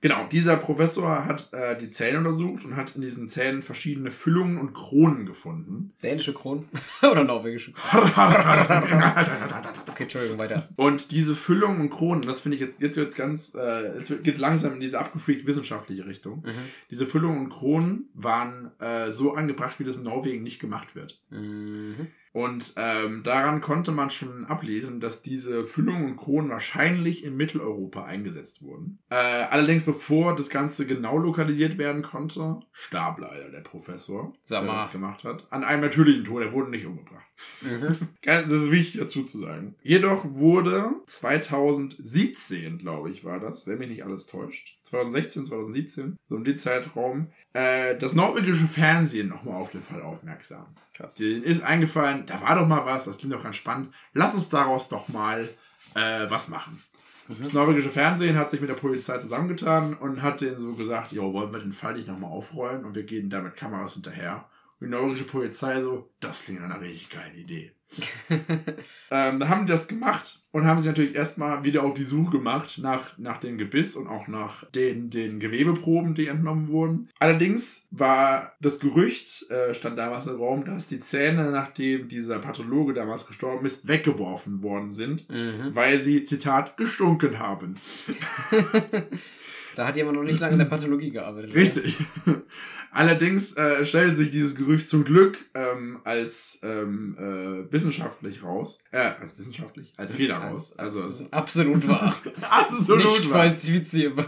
[0.00, 4.58] genau, dieser Professor hat äh, die Zähne untersucht und hat in diesen Zähnen verschiedene Füllungen
[4.58, 5.92] und Kronen gefunden.
[6.02, 6.68] Dänische Kronen?
[7.02, 8.12] oder norwegische Kronen?
[9.96, 10.68] Okay, Entschuldigung, weiter.
[10.76, 14.36] und diese Füllungen und Kronen, das finde ich jetzt, jetzt wird ganz, äh, jetzt geht
[14.36, 16.42] langsam in diese abgefreakt wissenschaftliche Richtung.
[16.44, 16.52] Mhm.
[16.90, 21.22] Diese Füllungen und Kronen waren äh, so angebracht, wie das in Norwegen nicht gemacht wird.
[21.30, 22.08] Mhm.
[22.36, 28.04] Und ähm, daran konnte man schon ablesen, dass diese Füllungen und Kronen wahrscheinlich in Mitteleuropa
[28.04, 28.98] eingesetzt wurden.
[29.08, 34.70] Äh, allerdings bevor das Ganze genau lokalisiert werden konnte, starb leider der Professor, Sag der
[34.70, 34.78] mal.
[34.80, 35.50] das gemacht hat.
[35.50, 37.24] An einem natürlichen Tod, er wurde nicht umgebracht.
[37.62, 37.96] Mhm.
[38.22, 39.76] Das ist wichtig dazu zu sagen.
[39.80, 46.36] Jedoch wurde 2017, glaube ich, war das, wenn mich nicht alles täuscht, 2016, 2017, so
[46.36, 50.66] um den Zeitraum, äh, das norwegische Fernsehen nochmal auf den Fall aufmerksam.
[50.94, 51.14] Krass.
[51.14, 53.92] Denen ist eingefallen, da war doch mal was, das klingt doch ganz spannend.
[54.12, 55.48] Lass uns daraus doch mal
[55.94, 56.82] äh, was machen.
[57.28, 61.32] Das norwegische Fernsehen hat sich mit der Polizei zusammengetan und hat denen so gesagt, jo,
[61.32, 64.48] wollen wir den Fall nicht nochmal aufrollen und wir gehen da mit Kameras hinterher
[64.80, 67.72] die norwegische Polizei so, das klingt nach einer richtig geilen Idee.
[69.10, 72.32] ähm, dann haben die das gemacht und haben sich natürlich erstmal wieder auf die Suche
[72.32, 77.08] gemacht nach, nach dem Gebiss und auch nach den, den Gewebeproben, die entnommen wurden.
[77.20, 82.92] Allerdings war das Gerücht, äh, stand damals im Raum, dass die Zähne, nachdem dieser Pathologe
[82.92, 85.74] damals gestorben ist, weggeworfen worden sind, Mhm.
[85.74, 87.76] weil sie, Zitat, gestunken haben.
[89.76, 91.54] Da hat jemand noch nicht lange in der Pathologie gearbeitet.
[91.54, 91.96] Richtig.
[92.90, 98.78] Allerdings äh, stellt sich dieses Gerücht zum Glück ähm, als ähm, äh, wissenschaftlich raus.
[98.90, 100.72] Äh, als wissenschaftlich, als Fehler raus.
[100.78, 102.16] Als, Also als absolut wahr.
[102.50, 103.44] absolut nicht wahr.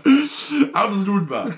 [0.74, 1.54] Absolut wahr.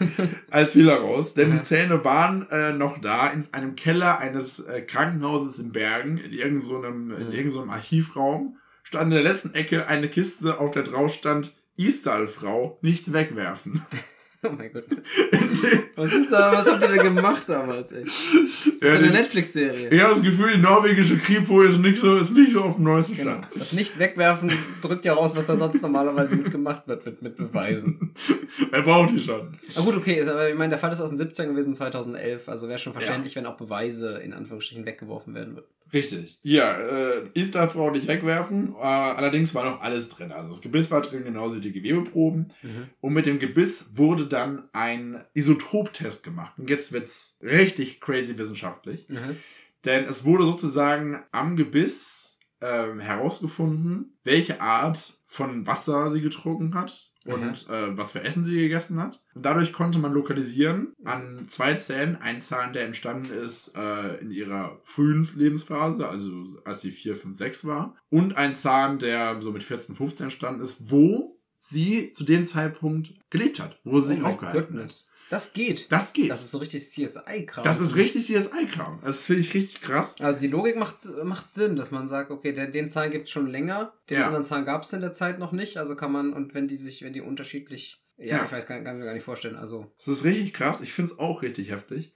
[0.51, 1.35] Als Fehler raus.
[1.35, 6.17] Denn die Zähne waren äh, noch da in einem Keller eines äh, Krankenhauses in Bergen,
[6.19, 8.57] in irgendeinem so einem- in irgendeinem so einem Archivraum.
[8.83, 11.53] Stand in der letzten Ecke eine Kiste, auf der drauf stand,
[11.87, 13.83] Istal-Frau nicht wegwerfen.
[14.47, 14.85] Oh mein Gott.
[15.97, 16.53] Was ist da?
[16.55, 18.03] Was habt ihr da gemacht damals, ey?
[18.03, 19.91] Das ist Ja, eine Netflix-Serie.
[19.91, 22.85] Ich habe das Gefühl, die norwegische Kripo ist nicht so, ist nicht so auf dem
[22.85, 23.33] neuesten Genau.
[23.33, 23.47] Stand.
[23.55, 24.51] Das nicht wegwerfen
[24.81, 28.15] drückt ja raus, was da sonst normalerweise mitgemacht wird, mit, mit Beweisen.
[28.73, 29.59] Er braucht die schon.
[29.77, 32.49] Aber gut, okay, ist, aber ich meine, der Fall ist aus den 70ern gewesen, 2011,
[32.49, 35.67] also wäre schon verständlich, wenn auch Beweise in Anführungsstrichen weggeworfen werden würden.
[35.93, 36.39] Richtig.
[36.43, 38.75] Ja, äh, Istal-Frau nicht wegwerfen.
[38.75, 40.31] Äh, allerdings war noch alles drin.
[40.31, 42.53] Also das Gebiss war drin, genauso die Gewebeproben.
[43.01, 46.55] Und mit dem Gebiss wurde dann ein Isotoptest gemacht.
[46.59, 49.09] Und jetzt wird's richtig crazy wissenschaftlich.
[49.09, 49.37] Mhm.
[49.85, 57.11] Denn es wurde sozusagen am Gebiss ähm, herausgefunden, welche Art von Wasser sie getrunken hat
[57.25, 59.23] und äh, was für Essen sie gegessen hat.
[59.35, 64.31] Und dadurch konnte man lokalisieren an zwei Zähnen, ein Zahn, der entstanden ist äh, in
[64.31, 66.33] ihrer frühen Lebensphase, also
[66.65, 70.63] als sie 4, 5, 6 war, und ein Zahn, der so mit 14, 15 entstanden
[70.63, 74.69] ist, wo sie zu dem Zeitpunkt gelebt hat, wo sie sich Oh aufgehalten hat.
[74.71, 75.07] goodness.
[75.29, 75.93] Das geht.
[75.93, 76.29] Das geht.
[76.29, 77.63] Das ist so richtig CSI-Kram.
[77.63, 78.99] Das ist richtig CSI-Kram.
[79.05, 80.17] Das finde ich richtig krass.
[80.21, 83.47] Also die Logik macht, macht Sinn, dass man sagt, okay, den, den Zahn gibt's schon
[83.47, 84.27] länger, den Ja.
[84.27, 87.03] anderen Zahn gab's in der Zeit noch nicht, also kann man, und wenn die sich,
[87.03, 88.45] wenn die unterschiedlich, ja, Ja.
[88.45, 89.91] ich weiß, kann, kann mir gar nicht vorstellen, also.
[89.97, 90.81] Das ist richtig krass.
[90.81, 92.13] Ich finde es auch richtig heftig.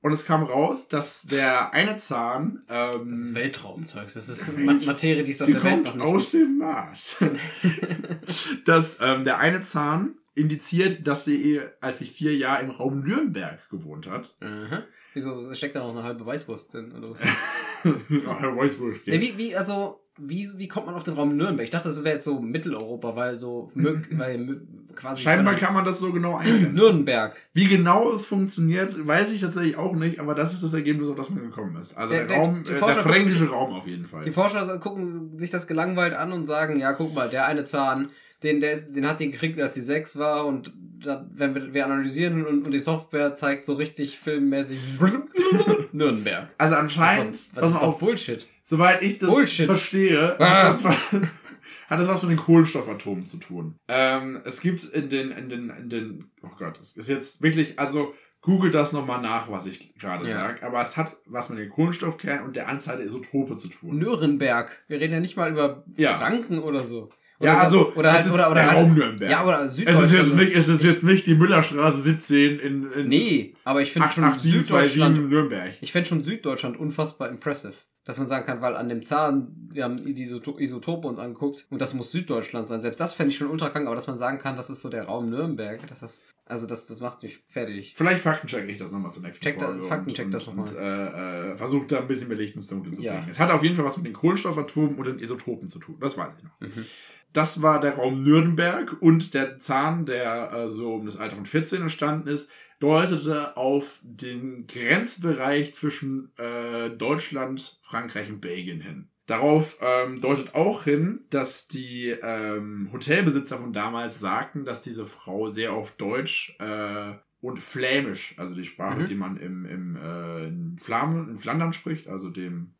[0.00, 4.72] Und es kam raus, dass der eine Zahn, ähm, Das ist Weltraumzeugs, das ist Ma
[4.72, 7.16] Materie, die es auf sie der Welt kommt noch nicht aus dem Mars.
[8.64, 13.68] dass ähm, der eine Zahn indiziert, dass sie, als sie vier Jahre im Raum Nürnberg
[13.70, 14.36] gewohnt hat.
[14.40, 14.82] Mhm.
[15.14, 17.20] Wieso steckt da noch eine halbe Weißwurst drin, oder was?
[18.40, 19.00] Herr Wolfsburg.
[19.06, 21.64] Ja, wie, wie, also, wie, wie kommt man auf den Raum Nürnberg?
[21.64, 24.62] Ich dachte, das wäre jetzt so Mitteleuropa, weil so, weil
[24.94, 25.22] quasi.
[25.22, 26.72] Scheinbar kann man das so genau eingrenzen.
[26.74, 27.36] Nürnberg.
[27.52, 31.16] Wie genau es funktioniert, weiß ich tatsächlich auch nicht, aber das ist das Ergebnis, auf
[31.16, 31.96] das man gekommen ist.
[31.96, 34.24] Also Der- der, der- Raum, die äh, der Forscher fränkische Raum auf jeden Fall.
[34.24, 38.08] Die Forscher gucken sich das gelangweilt an und sagen, ja, guck mal, der eine Zahn,
[38.42, 41.74] den, der ist, den hat die gekriegt, als sie sechs war und da, wenn wir,
[41.74, 44.78] wir analysieren und, und die Software zeigt so richtig filmmäßig
[45.92, 46.48] Nürnberg.
[46.58, 48.46] Also anscheinend, was pass ist doch auf, Bullshit?
[48.62, 49.66] soweit ich das Bullshit.
[49.66, 50.64] verstehe, Ah.
[50.64, 50.82] das,
[51.88, 53.76] hat das was mit den Kohlenstoffatomen zu tun.
[53.88, 57.78] Ähm, es gibt in den, in den, in den, oh Gott, es ist jetzt wirklich,
[57.78, 60.32] also google das nochmal nach, was ich gerade Ja.
[60.38, 63.98] sag, aber es hat was mit den Kohlenstoffkernen und der Anzahl der Isotope zu tun.
[63.98, 64.82] Nürnberg.
[64.88, 66.18] Wir reden ja nicht mal über Ja.
[66.18, 67.10] Franken oder so.
[67.40, 69.30] Oder Ja, so- also, oder es halt, ist oder, oder der halt, Raum Nürnberg.
[69.30, 70.12] Ja, oder es ist Süddeutschland.
[70.12, 74.08] jetzt nicht, es ist jetzt nicht die Müllerstraße 17 in, in Nee, aber ich finde
[74.08, 75.72] schon 88727 Süddeutschland Nürnberg.
[75.80, 77.74] Ich fände schon Süddeutschland unfassbar impressive.
[78.06, 81.66] Dass man sagen kann, weil an dem Zahn, wir haben die Isoto- Isotope uns angeguckt
[81.70, 82.82] und das muss Süddeutschland sein.
[82.82, 84.90] Selbst das fände ich schon ultra krank, aber dass man sagen kann, das ist so
[84.90, 87.94] der Raum Nürnberg, das ist, also das, das macht mich fertig.
[87.96, 89.84] Vielleicht faktenchecke ich das nochmal zur nächsten Check da- Folge.
[89.84, 92.66] faktencheck und, das und, noch und äh, äh, versucht da ein bisschen mehr Licht ins
[92.68, 93.14] Dunkel zu Ja.
[93.14, 93.28] bringen.
[93.30, 95.96] Es hat auf jeden Fall was mit den Kohlenstoffatomen und den Isotopen zu tun.
[95.98, 96.60] Das weiß ich noch.
[96.60, 96.84] Mhm.
[97.32, 101.46] Das war der Raum Nürnberg und der Zahn, der äh, so um das Alter von
[101.46, 102.50] 14 entstanden ist,
[102.84, 109.08] deutete auf den Grenzbereich zwischen äh, Deutschland, Frankreich und Belgien hin.
[109.26, 115.48] Darauf ähm, deutet auch hin, dass die ähm, Hotelbesitzer von damals sagten, dass diese Frau
[115.48, 119.06] sehr oft Deutsch äh, und Flämisch, also die Sprache, Mhm.
[119.06, 122.74] die man im, im äh, in, Flamen, in Flandern spricht, also dem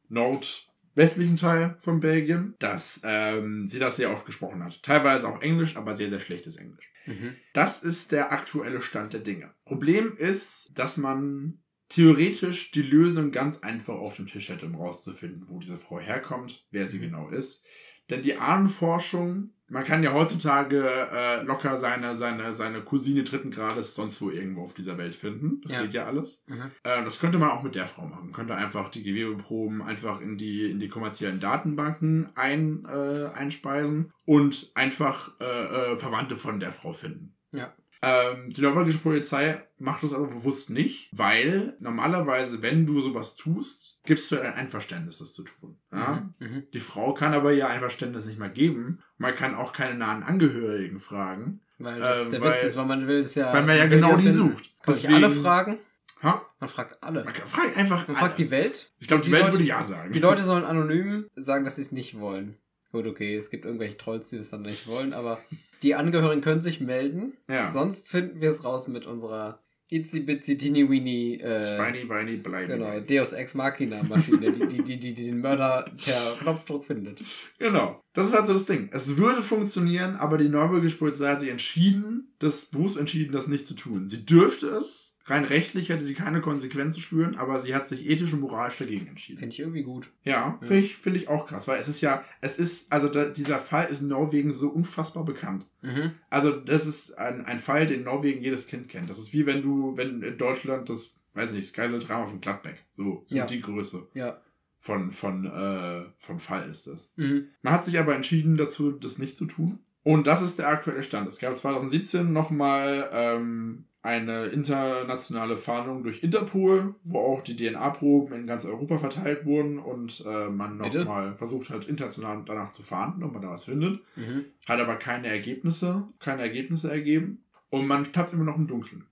[0.94, 4.82] nordwestlichen Teil von Belgien, dass ähm, sie das sehr oft gesprochen hat.
[4.82, 6.92] Teilweise auch Englisch, aber sehr, sehr schlechtes Englisch.
[7.06, 7.36] Mhm.
[7.52, 9.52] Das ist der aktuelle Stand der Dinge.
[9.64, 15.48] Problem ist, dass man theoretisch die Lösung ganz einfach auf dem Tisch hätte, um rauszufinden,
[15.48, 17.66] wo diese Frau herkommt, wer sie genau ist.
[18.10, 23.94] Denn die Ahnenforschung, man kann ja heutzutage äh, locker seine, seine, seine Cousine dritten Grades
[23.94, 25.60] sonst wo irgendwo auf dieser Welt finden.
[25.62, 25.82] Das Ja.
[25.82, 26.44] geht ja alles.
[26.46, 26.70] Mhm.
[26.82, 28.24] Äh, das könnte man auch mit der Frau machen.
[28.24, 34.12] Man könnte einfach die Gewebeproben einfach in die, in die kommerziellen Datenbanken ein, äh, einspeisen
[34.26, 37.36] und einfach äh, äh, Verwandte von der Frau finden.
[37.54, 37.74] Ja.
[38.06, 44.00] Ähm, die norwegische Polizei macht das aber bewusst nicht, weil normalerweise, wenn du sowas tust,
[44.04, 45.78] gibst du ein Einverständnis, das zu tun.
[45.92, 46.28] Ja?
[46.38, 46.46] Mhm.
[46.46, 46.62] Mhm.
[46.72, 49.00] Die Frau kann aber ihr Einverständnis nicht mal geben.
[49.18, 51.60] Man kann auch keine nahen Angehörigen fragen.
[51.78, 53.52] Weil das Ähm, der weil- Witz ist, weil man will es ja.
[53.52, 54.70] weil man ja genau die sucht.
[54.82, 55.78] Kann ich Deswegen- alle fragen?
[56.22, 56.42] Ha?
[56.60, 57.24] Man fragt alle.
[57.24, 58.06] Man kann, frag einfach.
[58.08, 58.26] Man alle.
[58.26, 58.90] fragt die Welt.
[58.98, 60.12] ich glaube, die, die Welt Leute- würde ja sagen.
[60.12, 62.56] Die Leute sollen anonym sagen, dass sie es nicht wollen.
[62.94, 65.36] Gut, okay, es gibt irgendwelche Trolls, die das dann nicht wollen, aber
[65.82, 67.32] die Angehörigen können sich melden.
[67.50, 67.68] Ja.
[67.68, 69.58] Sonst finden wir es raus mit unserer
[69.90, 72.68] Itzy Bitsy Teeny Weeny äh, Spiny, Weiny, Bleiny.
[72.68, 77.20] genau, Deus Ex Machina Maschine, die, die, die, die, den Mörder per Knopfdruck findet.
[77.58, 78.00] Genau.
[78.12, 78.88] Das ist halt so das Ding.
[78.92, 83.66] Es würde funktionieren, aber die norwegische Polizei hat sich entschieden, das bewusst entschieden, das nicht
[83.66, 84.08] zu tun.
[84.08, 85.13] Sie dürfte es.
[85.26, 89.06] Rein rechtlich hätte sie keine Konsequenzen spüren, aber sie hat sich ethisch und moralisch dagegen
[89.06, 89.38] entschieden.
[89.38, 90.10] Finde ich irgendwie gut.
[90.22, 93.24] Ja, finde ich, finde ich auch krass, weil es ist ja, es ist, also da,
[93.24, 95.66] dieser Fall ist in Norwegen so unfassbar bekannt.
[95.80, 96.12] Mhm.
[96.28, 99.08] Also das ist ein, ein Fall, den Norwegen jedes Kind kennt.
[99.08, 102.84] Das ist wie wenn du, wenn in Deutschland das, weiß nicht, das Geiseldrama von Gladbeck,
[102.94, 103.46] so, so Ja.
[103.46, 104.42] die Größe Ja.
[104.78, 107.12] von, von, äh, vom Fall ist das.
[107.16, 107.48] Mhm.
[107.62, 109.78] Man hat sich aber entschieden dazu, das nicht zu tun.
[110.02, 111.26] Und das ist der aktuelle Stand.
[111.28, 118.46] Es gab 2017 nochmal ähm, eine internationale Fahndung durch Interpol, wo auch die DNA-Proben in
[118.46, 123.32] ganz Europa verteilt wurden und äh, man nochmal versucht hat, international danach zu fahnden, ob
[123.32, 124.02] man da was findet.
[124.16, 124.44] Mhm.
[124.66, 127.44] Hat aber keine Ergebnisse, keine Ergebnisse ergeben.
[127.70, 129.06] Und man tappt immer noch im Dunkeln.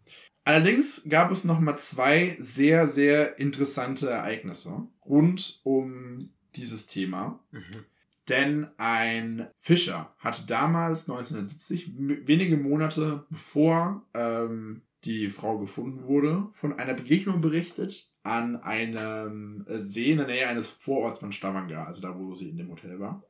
[0.44, 7.40] Allerdings gab es nochmal zwei sehr, sehr interessante Ereignisse rund um dieses Thema.
[7.50, 7.84] Mhm.
[8.28, 16.46] Denn ein Fischer hatte damals 1970, m- wenige Monate bevor ähm, die Frau gefunden wurde,
[16.52, 22.00] von einer Begegnung berichtet an einem See in der Nähe eines Vororts von Stavanger, also
[22.02, 23.24] da, wo sie in dem Hotel war.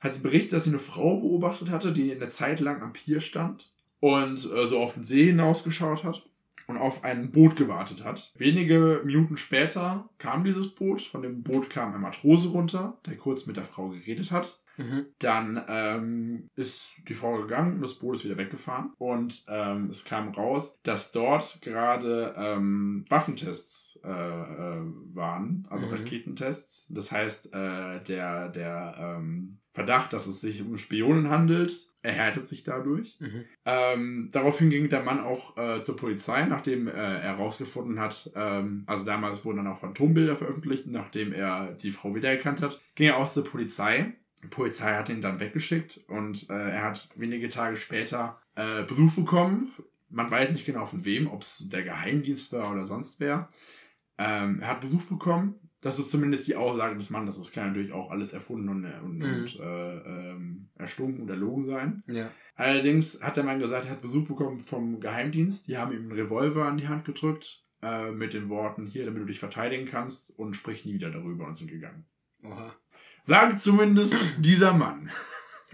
[0.00, 3.20] Hat sie berichtet, dass sie eine Frau beobachtet hatte, die eine Zeit lang am Pier
[3.20, 6.26] stand und äh, so auf den See hinausgeschaut hat
[6.66, 8.32] und auf ein Boot gewartet hat.
[8.36, 11.00] Wenige Minuten später kam dieses Boot.
[11.00, 14.60] Von dem Boot kam ein Matrose runter, der kurz mit der Frau geredet hat.
[14.78, 15.06] Mhm.
[15.20, 18.92] Dann ähm, ist die Frau gegangen und das Boot ist wieder weggefahren.
[18.98, 24.82] Und ähm, es kam raus, dass dort gerade ähm, Waffentests äh, äh,
[25.14, 25.92] waren, also Mhm.
[25.94, 26.88] Raketentests.
[26.90, 32.62] Das heißt, äh, der, der ähm, Verdacht, dass es sich um Spionen handelt, erhärtet sich
[32.62, 33.16] dadurch.
[33.18, 33.44] Mhm.
[33.64, 38.84] Ähm, daraufhin ging der Mann auch äh, zur Polizei, nachdem äh, er herausgefunden hat, ähm,
[38.86, 43.16] also damals wurden dann auch Phantombilder veröffentlicht, nachdem er die Frau wiedererkannt hat, ging er
[43.18, 44.12] auch zur Polizei.
[44.42, 49.12] Die Polizei hat ihn dann weggeschickt und äh, er hat wenige Tage später äh, Besuch
[49.14, 49.70] bekommen.
[50.08, 53.48] Man weiß nicht genau von wem, ob es der Geheimdienst war oder sonst wer.
[54.18, 55.56] Ähm, er hat Besuch bekommen.
[55.82, 57.36] Das ist zumindest die Aussage des Mannes.
[57.38, 59.24] Das kann natürlich auch alles erfunden und, und, Mhm.
[59.34, 59.96] und äh,
[60.30, 62.02] ähm, erstunken oder erlogen sein.
[62.06, 62.30] Ja.
[62.56, 65.68] Allerdings hat der Mann gesagt, er hat Besuch bekommen vom Geheimdienst.
[65.68, 69.20] Die haben ihm einen Revolver an die Hand gedrückt äh, mit den Worten, hier, damit
[69.22, 72.06] du dich verteidigen kannst und sprich nie wieder darüber und sind gegangen.
[72.42, 72.74] Oha.
[73.20, 75.10] Sagt zumindest dieser Mann.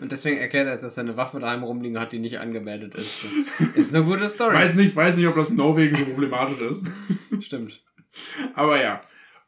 [0.01, 2.95] Und deswegen erklärt er jetzt, dass er eine Waffe daheim rumliegen hat, die nicht angemeldet
[2.95, 3.27] ist.
[3.75, 4.55] Ist eine gute Story.
[4.55, 6.87] Weiß nicht, weiß nicht, ob das in Norwegen so problematisch ist.
[7.41, 7.85] Stimmt.
[8.55, 9.01] Aber ja.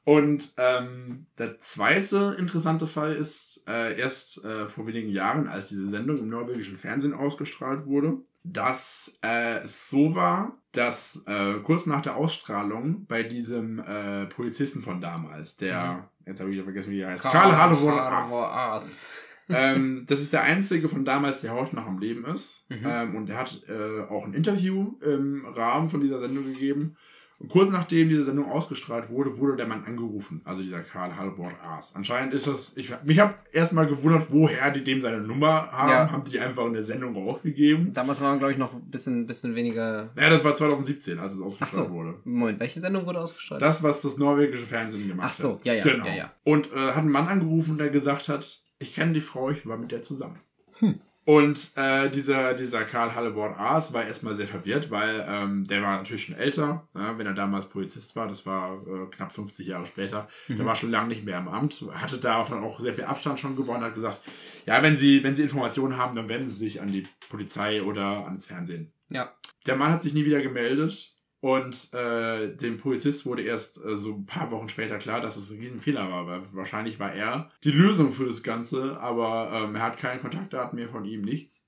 [0.04, 5.88] Und ähm, der zweite interessante Fall ist äh, erst äh, vor wenigen Jahren, als diese
[5.88, 12.02] Sendung im norwegischen Fernsehen ausgestrahlt wurde, dass äh, es so war, dass äh, kurz nach
[12.02, 17.00] der Ausstrahlung bei diesem äh, Polizisten von damals, der, jetzt habe ich wieder vergessen, wie
[17.00, 19.06] er heißt, Karl Halvor Aas.
[19.48, 22.66] ähm, das ist der einzige von damals, der heute noch am Leben ist.
[22.68, 22.82] Mhm.
[22.84, 26.96] Ähm, und er hat äh, auch ein Interview im Rahmen von dieser Sendung gegeben.
[27.38, 30.40] Und kurz nachdem diese Sendung ausgestrahlt wurde, wurde der Mann angerufen.
[30.44, 31.94] Also dieser Karl Halvor Aas.
[31.94, 35.90] Anscheinend ist das, ich, mich habe erstmal gewundert, woher die dem seine Nummer haben.
[35.90, 36.10] Ja.
[36.12, 37.92] Haben die die einfach in der Sendung rausgegeben?
[37.92, 40.10] Damals war man, glaube ich, noch ein bisschen, bisschen weniger.
[40.14, 41.92] Naja, das war 2017, als es ausgestrahlt so.
[41.92, 42.14] wurde.
[42.24, 43.60] Moment, welche Sendung wurde ausgestrahlt?
[43.62, 45.64] Das, was das norwegische Fernsehen gemacht Ach so, hat.
[45.66, 46.06] ja, ja, Genau.
[46.06, 46.32] ja, ja.
[46.44, 49.76] Und äh, hat einen Mann angerufen, der gesagt hat, ich kenne die Frau, ich war
[49.76, 50.40] mit der zusammen.
[50.78, 51.00] Hm.
[51.26, 55.96] Und äh, dieser, dieser Karl Hallevort Aas war erstmal sehr verwirrt, weil ähm, der war
[55.96, 59.86] natürlich schon älter, ja, wenn er damals Polizist war, das war äh, knapp 50 Jahre
[59.86, 60.28] später.
[60.48, 60.58] Mhm.
[60.58, 63.56] Der war schon lange nicht mehr im Amt, hatte davon auch sehr viel Abstand schon
[63.56, 64.20] gewonnen, hat gesagt,
[64.66, 68.26] ja, wenn Sie, wenn Sie Informationen haben, dann wenden Sie sich an die Polizei oder
[68.26, 68.92] ans Fernsehen.
[69.08, 69.32] Ja.
[69.66, 71.13] Der Mann hat sich nie wieder gemeldet
[71.44, 75.50] und äh, dem Polizist wurde erst äh, so ein paar Wochen später klar, dass es
[75.50, 79.82] ein Riesenfehler war, weil wahrscheinlich war er die Lösung für das Ganze, aber ähm, er
[79.82, 81.66] hat keine Kontaktdaten mehr von ihm, nichts.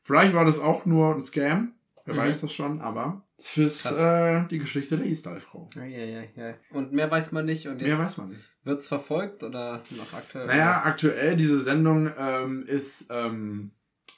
[0.00, 1.72] Vielleicht war das auch nur ein Scam,
[2.04, 2.18] wer Mhm.
[2.18, 5.70] weiß das schon, aber es ist äh, die Geschichte der E-Style-Frau.
[5.74, 6.54] Ja, ja, ja, ja.
[6.70, 7.66] Und mehr weiß man nicht.
[7.66, 8.40] Und jetzt Mehr weiß man nicht.
[8.62, 10.46] Wird's verfolgt oder noch aktuell?
[10.46, 13.72] Naja, aktuell, diese Sendung ähm, ist, ähm,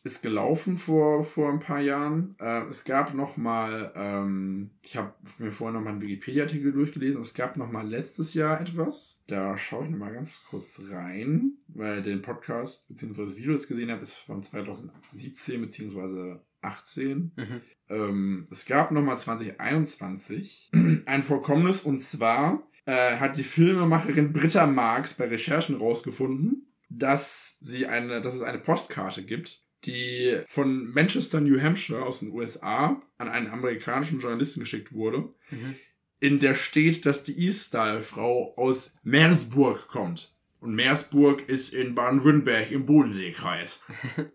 [0.09, 2.35] ist gelaufen vor, vor ein paar Jahren.
[2.40, 7.21] Äh, es gab noch mal, ähm, ich habe mir vorher noch mal einen Wikipedia-Artikel durchgelesen.
[7.21, 9.23] Es gab noch mal letztes Jahr etwas.
[9.27, 13.27] Da schaue ich noch mal ganz kurz rein, weil den Podcast bzw.
[13.27, 16.38] das Video, das ich gesehen habe, ist von 2017 bzw.
[16.62, 17.33] 18.
[17.37, 17.61] Mhm.
[17.90, 20.71] Ähm, es gab noch mal 2021
[21.07, 27.87] ein Vorkommnis und zwar äh, hat die Filmemacherin Britta Marx bei Recherchen rausgefunden, dass sie
[27.87, 33.29] eine, dass es eine Postkarte gibt, die von Manchester, New Hampshire aus den USA an
[33.29, 35.74] einen amerikanischen Journalisten geschickt wurde, Mhm.
[36.20, 40.33] in der steht, dass die E-Style-Frau aus Meersburg kommt.
[40.61, 43.81] Und Meersburg ist in Baden-Württemberg im Bodenseekreis.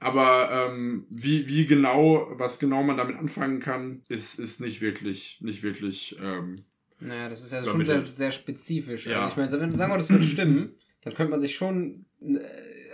[0.00, 5.38] Aber ähm, wie, wie genau, was genau man damit anfangen kann, ist, ist nicht wirklich,
[5.40, 6.64] nicht wirklich ähm,
[7.00, 9.06] Naja, das ist ja schon sehr, sehr spezifisch.
[9.06, 9.24] Ja.
[9.24, 12.40] Also ich meine, wenn sagen wir, das wird stimmen, dann könnte man sich schon äh,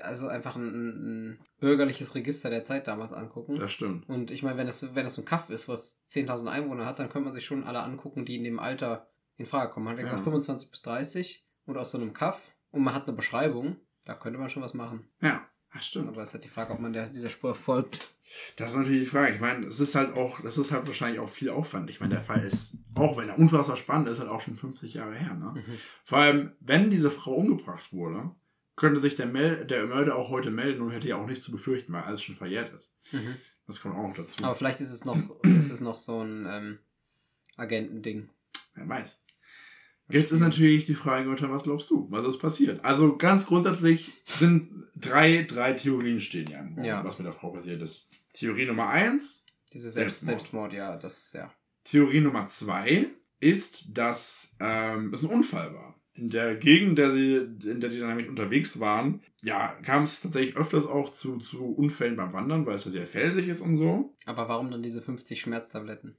[0.02, 0.64] also einfach ein,
[1.32, 3.56] ein, bürgerliches Register der Zeit damals angucken.
[3.56, 4.08] Das stimmt.
[4.08, 7.08] Und ich meine, wenn das, wenn das ein Kaff ist, was 10.000 Einwohner hat, dann
[7.08, 9.84] könnte man sich schon alle angucken, die in dem Alter in Frage kommen.
[9.84, 10.10] Man hat ja Ja.
[10.10, 14.14] gesagt 25 bis 30 und aus so einem Kaff und man hat eine Beschreibung, da
[14.14, 15.08] könnte man schon was machen.
[15.20, 16.08] Ja, das stimmt.
[16.08, 18.10] Aber es ist halt die Frage, ob man der, dieser Spur folgt.
[18.56, 19.34] Das ist natürlich die Frage.
[19.34, 21.90] Ich meine, es ist halt auch, das ist halt wahrscheinlich auch viel Aufwand.
[21.90, 24.94] Ich meine, der Fall ist, auch wenn er unfassbar spannend ist, halt auch schon 50
[24.94, 25.34] Jahre her.
[25.34, 25.54] Ne?
[25.56, 25.78] Mhm.
[26.04, 28.34] Vor allem, wenn diese Frau umgebracht wurde,
[28.80, 31.52] könnte sich der, Mel der Mörder auch heute melden und hätte ja auch nichts zu
[31.52, 32.96] befürchten, weil alles schon verjährt ist.
[33.12, 33.36] Mhm.
[33.66, 34.42] Das kommt auch noch dazu.
[34.42, 36.78] Aber vielleicht ist es noch, ist es noch so ein ähm,
[37.56, 38.30] Agentending.
[38.74, 39.22] Wer weiß.
[40.08, 42.06] Jetzt ist natürlich die Frage, Jutta, was glaubst du?
[42.10, 42.82] Was ist passiert?
[42.82, 47.04] Also ganz grundsätzlich sind drei, drei Theorien stehen ja Ja.
[47.04, 48.08] was mit der Frau passiert ist.
[48.32, 50.72] Theorie Nummer eins, Diese Selbst Selbstmord.
[50.72, 51.52] Selbstmord, ja, das, ja.
[51.84, 53.06] Theorie Nummer zwei
[53.40, 55.99] ist, dass ähm, es ein Unfall war.
[56.14, 60.20] In der Gegend, der sie, in der die dann nämlich unterwegs waren, ja, kam es
[60.20, 63.76] tatsächlich öfters auch zu, zu Unfällen beim Wandern, weil es ja sehr felsig ist und
[63.76, 64.14] so.
[64.26, 66.16] Aber warum dann diese 50 Schmerztabletten?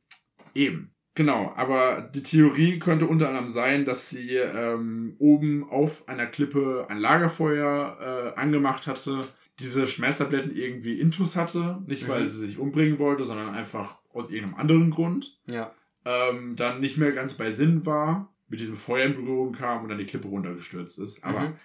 [0.56, 0.94] Eben.
[1.14, 6.86] Genau, aber die Theorie könnte unter anderem sein, dass sie ähm, oben auf einer Klippe
[6.88, 9.22] ein Lagerfeuer äh, angemacht hatte,
[9.60, 12.28] diese Schmerztabletten irgendwie intus hatte, nicht weil Mhm.
[12.30, 15.38] sie sich umbringen wollte, sondern einfach aus irgendeinem anderen Grund.
[15.48, 15.74] Ja.
[16.06, 19.90] ähm, dann nicht mehr ganz bei Sinn war, mit diesem Feuer in Berührung kam und
[19.90, 21.24] dann die Klippe runtergestürzt ist.
[21.24, 21.56] Aber Mhm.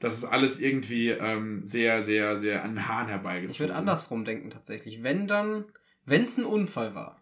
[0.00, 3.50] das ist alles irgendwie ähm, sehr, sehr, sehr an den Haaren herbeigezogen.
[3.50, 5.02] Ich würde andersrum denken tatsächlich.
[5.02, 5.64] Wenn dann,
[6.06, 7.20] wenn es ein Unfall war,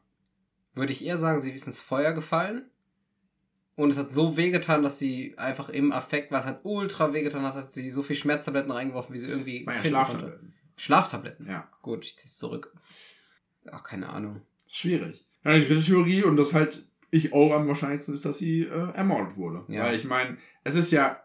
[0.74, 2.70] würde ich eher sagen, sie ist ins Feuer gefallen.
[3.74, 7.57] Und es hat so wehgetan, dass sie einfach im Affekt, was halt ultra wehgetan hat,
[7.57, 10.11] dass sie so viel Schmerztabletten reingeworfen, wie sie irgendwie war ja finden konnte.
[10.12, 10.55] Schlaftabletten.
[10.79, 11.46] Schlaftabletten.
[11.46, 12.72] Ja, Gut, ich zieh's zurück.
[13.70, 14.42] Ach, keine Ahnung.
[14.66, 15.26] schwierig.
[15.44, 16.87] Ja, die dritte Theorie, und das halt
[17.18, 19.64] ich auch am wahrscheinlichsten ist, dass sie äh, ermordet wurde.
[19.68, 19.85] Ja.
[19.85, 21.20] Weil ich meine, es ist ja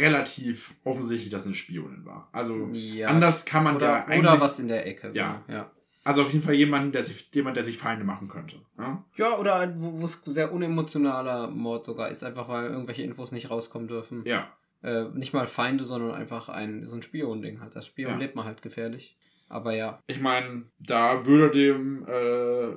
[0.00, 2.28] relativ offensichtlich, dass sie eine Spionin war.
[2.32, 3.08] Also Ja.
[3.08, 4.18] anders kann man Oder, ja eigentlich...
[4.20, 5.10] oder was in der Ecke.
[5.12, 5.42] Ja.
[5.46, 5.70] genau, ja.
[6.04, 8.56] Also auf jeden Fall jemand, der sich, jemand, der sich Feinde machen könnte.
[8.78, 9.04] Ja?
[9.16, 13.50] Ja, oder wo wo es sehr unemotionaler Mord sogar ist, einfach weil irgendwelche Infos nicht
[13.50, 14.22] rauskommen dürfen.
[14.26, 14.48] ja.
[14.82, 17.74] Äh, nicht mal Feinde, sondern einfach ein so ein Spion-Ding halt.
[17.74, 18.18] Das Spion Ja.
[18.18, 19.16] lebt man halt gefährlich.
[19.48, 20.00] Aber ja.
[20.06, 22.06] Ich meine, da würde dem, äh,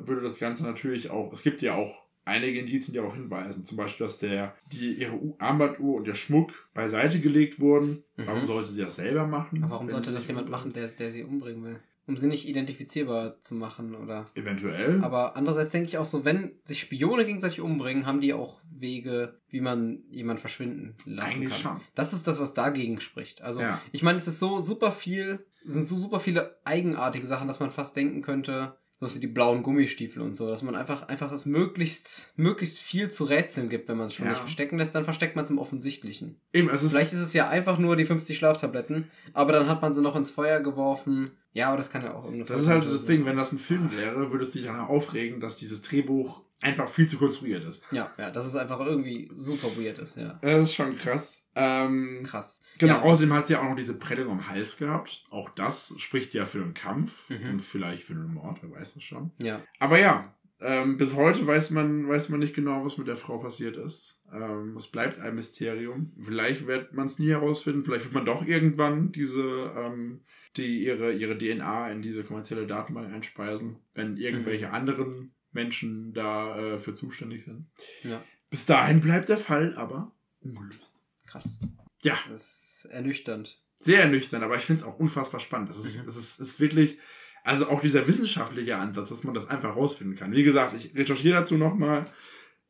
[0.07, 3.65] würde das Ganze natürlich auch, es gibt ja auch einige Indizien, die darauf hinweisen.
[3.65, 8.03] Zum Beispiel, dass der, die, ihre Armbanduhr und der Schmuck beiseite gelegt wurden.
[8.15, 8.27] Mhm.
[8.27, 9.63] Warum sollte sie das selber machen?
[9.63, 11.79] Aber warum sollte das jemand machen, der, der sie umbringen will?
[12.07, 14.31] Um sie nicht identifizierbar zu machen, oder?
[14.33, 15.03] Eventuell.
[15.03, 19.39] Aber andererseits denke ich auch so, wenn sich Spione gegenseitig umbringen, haben die auch Wege,
[19.49, 21.59] wie man jemand verschwinden lassen Eigentlich kann.
[21.59, 21.81] schon.
[21.93, 23.43] Das ist das, was dagegen spricht.
[23.43, 23.79] Also, Ja.
[23.91, 27.59] ich meine, es ist so super viel, es sind so super viele eigenartige Sachen, dass
[27.59, 28.75] man fast denken könnte,
[29.07, 33.23] so die blauen Gummistiefel und so, dass man einfach, einfach es möglichst, möglichst viel zu
[33.23, 34.31] rätseln gibt, wenn man es schon Ja.
[34.31, 36.41] nicht verstecken lässt, dann versteckt man es im Offensichtlichen.
[36.53, 39.81] Eben, es ist, Vielleicht ist es ja einfach nur die 50 Schlaftabletten, aber dann hat
[39.81, 41.31] man sie noch ins Feuer geworfen.
[41.53, 43.51] Ja, aber das kann ja auch irgendeine das ist halt das Vermutung Ding, wenn das
[43.53, 47.63] ein Film wäre, würdest du dich dann aufregen, dass dieses Drehbuch einfach viel zu konstruiert
[47.65, 47.83] ist.
[47.91, 50.39] Ja, ja, dass es einfach irgendwie super weird ist, ja.
[50.41, 51.49] Das ist schon krass.
[51.55, 52.61] Ähm, Krass.
[52.77, 55.23] Genau, Ja, außerdem hat sie ja auch noch diese Prellung am Hals gehabt.
[55.29, 57.49] Auch das spricht ja für einen Kampf Mhm.
[57.49, 59.31] und vielleicht für einen Mord, wer weiß das schon.
[59.37, 59.63] ja.
[59.79, 63.37] Aber ja, ähm, bis heute weiß man, weiß man nicht genau, was mit der Frau
[63.37, 64.21] passiert ist.
[64.33, 66.11] Ähm, es bleibt ein Mysterium.
[66.19, 67.85] Vielleicht wird man es nie herausfinden.
[67.85, 70.25] Vielleicht wird man doch irgendwann diese, ähm,
[70.57, 74.73] die ihre, ihre DNA in diese kommerzielle Datenbank einspeisen, wenn irgendwelche Mhm.
[74.73, 77.67] anderen Menschen da äh, für zuständig sind.
[78.03, 78.23] ja.
[78.51, 80.97] Bis dahin bleibt der Fall aber ungelöst.
[81.27, 81.59] Krass.
[82.01, 82.41] Ja, Das
[82.83, 83.61] ist ernüchternd.
[83.79, 85.69] sehr ernüchternd, aber ich finde es auch unfassbar spannend.
[85.69, 86.05] Das ist, Mhm.
[86.05, 86.97] das ist, ist wirklich,
[87.43, 90.31] also auch dieser wissenschaftliche Ansatz, dass man das einfach rausfinden kann.
[90.31, 92.11] Wie gesagt, ich recherchiere dazu nochmal,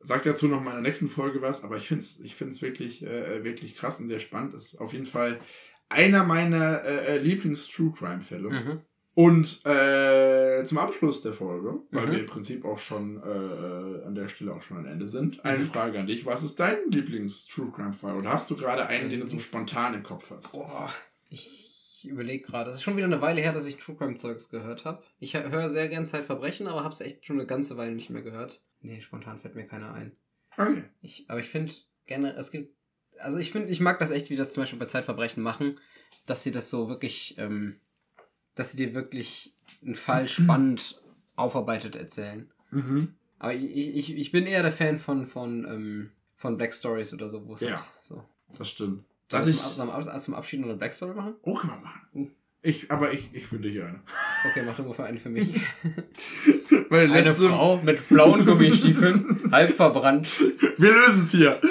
[0.01, 3.01] sag dazu nochmal in der nächsten Folge was, aber ich finde es ich find's wirklich,
[3.03, 4.55] äh, wirklich krass und sehr spannend.
[4.55, 5.39] Ist auf jeden Fall
[5.88, 8.49] einer meiner äh, äh, Lieblings-True-Crime-Fälle.
[8.49, 8.82] Mhm.
[9.16, 12.12] Und äh, zum Abschluss der Folge, weil Mhm.
[12.12, 15.64] wir im Prinzip auch schon äh, an der Stelle auch schon am Ende sind, eine
[15.64, 15.68] Mhm.
[15.68, 16.26] Frage an dich.
[16.26, 18.16] Was ist dein Lieblings-True Crime-Fall?
[18.16, 20.53] Oder hast du gerade einen, den du so spontan im Kopf hast?
[20.53, 20.89] Boah,
[21.30, 22.70] ich überlege gerade.
[22.72, 25.03] Es ist schon wieder eine Weile her, dass ich True Crime Zeugs gehört habe.
[25.20, 28.22] Ich höre sehr gern Zeitverbrechen, aber habe es echt schon eine ganze Weile nicht mehr
[28.22, 28.62] gehört.
[28.82, 30.16] Nee, spontan fällt mir keiner ein.
[30.55, 30.84] Okay.
[31.01, 31.74] Ich, aber ich finde
[32.05, 32.74] gerne, es gibt,
[33.20, 35.78] also ich finde, ich mag das echt, wie das zum Beispiel bei Zeitverbrechen machen,
[36.26, 37.82] dass sie das so wirklich, ähm,
[38.60, 40.99] dass sie dir wirklich einen Fall spannend
[41.38, 42.51] aufarbeitet erzählen.
[42.72, 43.14] Mhm.
[43.39, 47.30] Aber ich, ich, ich bin eher der Fan von, von, ähm, von Black Stories oder
[47.30, 47.70] so, Ja.
[47.72, 48.22] halt so.
[48.57, 49.05] Das stimmt.
[49.30, 51.36] Was ich zum, zum, zum Abschied noch eine Black Story machen?
[51.43, 52.01] Oh, kann man machen.
[52.12, 52.32] Mhm.
[52.62, 54.01] Ich, aber ich, ich finde hier eine.
[54.51, 55.49] Okay, mach du mal eine für mich.
[56.89, 57.47] Meine Eine letzte.
[57.47, 60.38] Frau mit blauen Gummistiefeln, halb verbrannt.
[60.78, 61.62] Wir lösen es hier.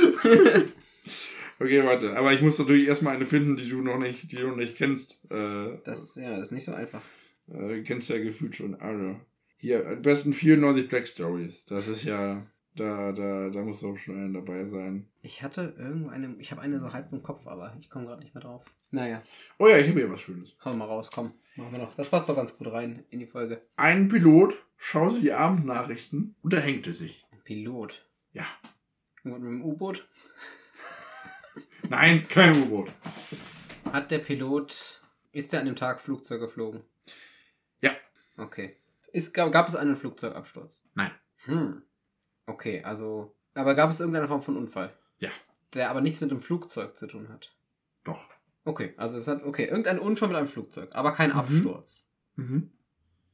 [1.61, 2.17] Okay, warte.
[2.17, 4.77] Aber ich muss natürlich erstmal eine finden, die du noch nicht, die du noch nicht
[4.77, 5.25] kennst.
[5.31, 7.03] Äh, Das, ja, ist nicht so einfach.
[7.49, 9.21] äh, kennst ja gefühlt schon alle.
[9.57, 11.65] Hier, am besten 94 Black Stories.
[11.67, 12.47] Das ist ja.
[12.77, 15.09] Da, da, da muss doch schon einer dabei sein.
[15.23, 18.23] Ich hatte irgendwo eine, ich habe eine so halb im Kopf, aber ich komme gerade
[18.23, 18.65] nicht mehr drauf.
[18.93, 19.21] Naja,
[19.59, 20.55] Oh ja, ich habe hier was Schönes.
[20.65, 21.33] hau mal raus, komm.
[21.57, 21.97] Machen wir noch.
[21.97, 23.63] Das passt doch ganz gut rein in die Folge.
[23.75, 27.27] Ein Pilot schaute die Abendnachrichten und erhängte sich.
[27.43, 28.07] Pilot.
[28.33, 28.45] Ja.
[29.25, 30.09] Irgendwas mit dem U-Boot?
[31.89, 32.91] Nein, kein U-Boot.
[33.93, 35.01] Hat der Pilot,
[35.33, 36.83] ist der an dem Tag Flugzeug geflogen?
[37.81, 37.93] Ja.
[38.37, 38.77] Okay.
[39.13, 40.83] Ist, gab, gab es einen Flugzeugabsturz?
[40.95, 41.11] Nein.
[41.45, 41.83] Hm.
[42.47, 43.35] Okay, also.
[43.55, 44.95] Aber gab es irgendeine Form von Unfall?
[45.19, 45.31] Ja.
[45.75, 47.55] Der aber nichts mit dem Flugzeug zu tun hat.
[48.05, 48.29] Doch.
[48.65, 51.37] Okay, also es hat, okay, irgendein Unfall mit einem Flugzeug, aber kein Mhm.
[51.37, 52.07] Absturz.
[52.37, 52.71] Mhm.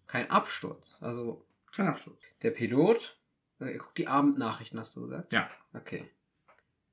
[0.07, 0.97] Kein Absturz.
[1.01, 1.45] Also
[1.75, 2.23] Kein Absturz.
[2.43, 3.19] der Pilot,
[3.59, 5.33] äh, er guckt die Abendnachrichten, hast du gesagt?
[5.33, 5.51] Ja.
[5.75, 6.09] Okay.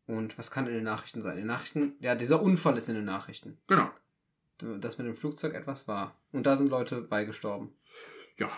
[0.08, 1.34] Und was kann in den Nachrichten sein?
[1.34, 3.58] In den Nachrichten, ja, dieser Unfall ist in den Nachrichten.
[3.68, 3.90] Genau.
[4.58, 6.16] Dass mit dem Flugzeug etwas war.
[6.32, 7.74] Und da sind Leute beigestorben.
[8.38, 8.50] Ja.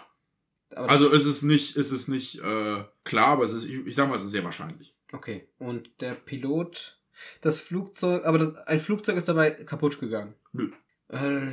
[0.71, 3.95] Aber Also es ist nicht, es ist nicht äh, klar, aber es ist, ich, ich
[3.95, 4.95] sag mal, es ist sehr wahrscheinlich.
[5.11, 5.47] Okay.
[5.59, 6.99] Und der Pilot,
[7.41, 10.33] das Flugzeug, aber das, ein Flugzeug ist dabei kaputt gegangen.
[10.51, 10.71] Nö.
[11.09, 11.51] Äh,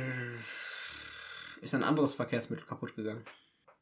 [1.61, 3.23] ist ein anderes Verkehrsmittel kaputt gegangen.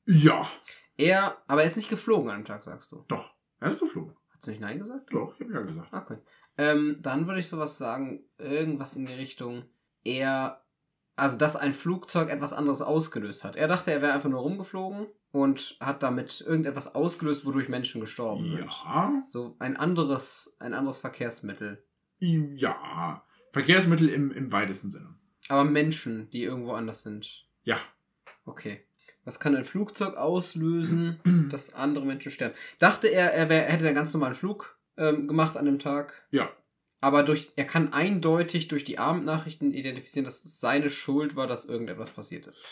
[0.06, 0.50] Ja,
[0.98, 3.06] Er, aber er ist nicht geflogen an dem Tag, sagst du.
[3.08, 3.34] doch.
[3.62, 4.16] Er ist geflogen.
[4.40, 5.14] Hast du nicht Nein gesagt?
[5.14, 5.94] Doch, ich hab ja gesagt.
[5.94, 6.18] Okay.
[6.58, 9.66] Ähm, dann würde ich sowas sagen, irgendwas in die Richtung,
[10.06, 10.64] er,
[11.18, 13.58] also dass ein Flugzeug etwas anderes ausgelöst hat.
[13.58, 18.50] Er dachte, er wäre einfach nur rumgeflogen und hat damit irgendetwas ausgelöst, wodurch Menschen gestorben
[18.50, 18.66] sind.
[18.86, 19.24] Ja.
[19.28, 21.84] So ein anderes, ein anderes Verkehrsmittel.
[22.20, 23.26] Ja.
[23.52, 25.16] Verkehrsmittel im, im weitesten Sinne.
[25.50, 27.46] Aber Menschen, die irgendwo anders sind.
[27.64, 27.78] Ja.
[28.46, 28.86] Okay.
[29.30, 31.20] Was kann ein Flugzeug auslösen,
[31.52, 32.56] dass andere Menschen sterben?
[32.80, 36.16] Dachte er, er, wär, er hätte einen ganz normalen Flug ähm, gemacht an dem Tag.
[36.32, 36.50] Ja.
[37.00, 41.66] Aber durch, er kann eindeutig durch die Abendnachrichten identifizieren, dass es seine Schuld war, dass
[41.66, 42.66] irgendetwas passiert ist.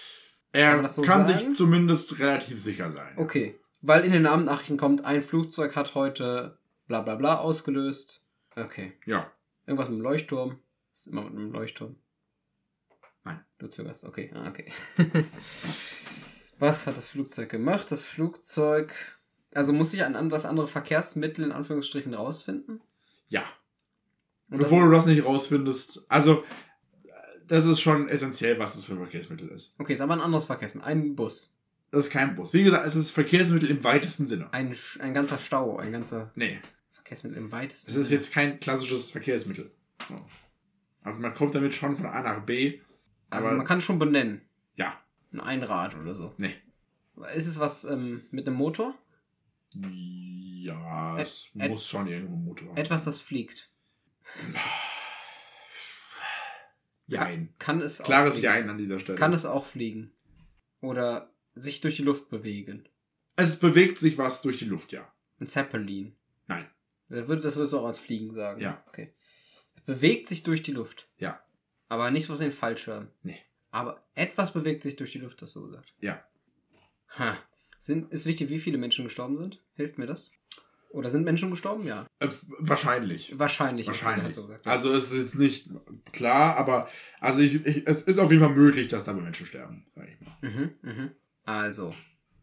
[0.52, 3.14] Kann Er das so kann sich zumindest relativ sicher sein.
[3.18, 3.60] Okay.
[3.82, 8.24] Weil in den Abendnachrichten kommt, ein Flugzeug hat heute bla bla bla ausgelöst.
[8.56, 8.94] Okay.
[9.06, 9.32] Ja.
[9.68, 10.60] Irgendwas mit dem Leuchtturm.
[10.96, 11.98] Ist immer mit einem Leuchtturm.
[13.26, 13.46] Nein.
[13.60, 14.32] Du zögerst, okay.
[14.34, 14.72] Ah, okay.
[16.60, 17.92] Was hat das Flugzeug gemacht?
[17.92, 18.94] Das Flugzeug.
[19.54, 22.82] Also muss ich ein anderes andere Verkehrsmittel in Anführungsstrichen rausfinden?
[23.30, 23.44] Ja.
[24.50, 26.06] Und das, Bevor du das nicht rausfindest.
[26.10, 26.44] Also,
[27.48, 29.76] das ist schon essentiell, was das für ein Verkehrsmittel ist.
[29.78, 30.88] okay, ist aber ein anderes Verkehrsmittel.
[30.88, 31.54] Ein Bus.
[31.92, 32.54] Das ist kein Bus.
[32.54, 34.52] Wie gesagt, es ist Verkehrsmittel im weitesten Sinne.
[34.54, 35.78] Ein, ein ganzer Stau.
[35.78, 36.60] Ein ganzer Nee.
[36.92, 39.72] Verkehrsmittel im weitesten Es ist jetzt kein klassisches Verkehrsmittel.
[40.10, 40.16] So.
[41.04, 42.82] Also man kommt damit schon von A nach B.
[43.30, 44.42] Also Aber man kann schon benennen.
[44.76, 44.94] ja,
[45.32, 46.34] Ein Einrad oder so.
[46.38, 46.54] nee.
[47.36, 48.96] Ist es was ähm, mit einem Motor?
[49.74, 52.78] Ja, es Ä- muss schon irgendwo ein Motor haben.
[52.78, 53.72] Etwas, das fliegt.
[57.08, 57.54] Jein.
[57.58, 58.54] Kann es auch Klares fliegen?
[58.54, 59.18] Jein an dieser Stelle.
[59.18, 60.12] Kann es auch fliegen?
[60.82, 62.88] Oder sich durch die Luft bewegen?
[63.40, 65.12] es bewegt sich was durch die Luft, ja.
[65.40, 66.16] Ein Zeppelin.
[66.48, 66.68] Nein.
[67.10, 68.60] Das würde das würdest du auch als Fliegen sagen.
[68.60, 68.84] Ja.
[68.88, 69.14] Okay.
[69.76, 71.08] Es bewegt sich durch die Luft.
[71.18, 71.40] Ja.
[71.88, 73.10] Aber nicht so den Fallschirm.
[73.22, 73.40] Nee.
[73.78, 75.94] Aber etwas bewegt sich durch die Luft, hast du gesagt.
[76.00, 76.20] Ja.
[77.20, 77.38] Ha.
[77.78, 79.62] Sind, ist wichtig, wie viele Menschen gestorben sind?
[79.76, 80.32] Hilft mir das?
[80.90, 81.86] Oder sind Menschen gestorben?
[81.86, 82.08] Ja.
[82.18, 83.38] Äh, wahrscheinlich.
[83.38, 83.86] Wahrscheinlich.
[83.86, 84.34] Wahrscheinlich.
[84.34, 84.66] du gesagt.
[84.66, 85.70] Also es ist jetzt nicht
[86.12, 89.86] klar, aber also ich, ich, es ist auf jeden Fall möglich, dass dabei Menschen sterben,
[89.94, 90.38] sag ich mal.
[90.42, 91.12] Mhm, mhm.
[91.46, 91.94] Also,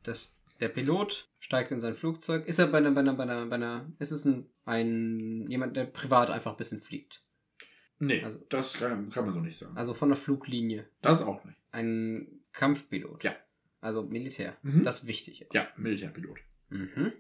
[0.05, 2.47] das, der Pilot steigt in sein Flugzeug.
[2.47, 5.77] Ist er bei einer, bei einer, bei einer, bei einer ist es ein, ein, jemand,
[5.77, 7.25] der privat einfach ein bisschen fliegt?
[7.99, 9.77] Nee, Also- das kann, kann man so nicht sagen.
[9.77, 10.89] Also von der Fluglinie.
[11.01, 11.57] Das auch nicht.
[11.73, 13.25] Ein Kampfpilot.
[13.25, 13.35] Ja.
[13.81, 14.57] Also Militär.
[14.63, 14.83] Mhm.
[14.83, 15.47] Das ist wichtig.
[15.53, 16.39] Ja, Militärpilot.
[16.71, 17.13] Mhm.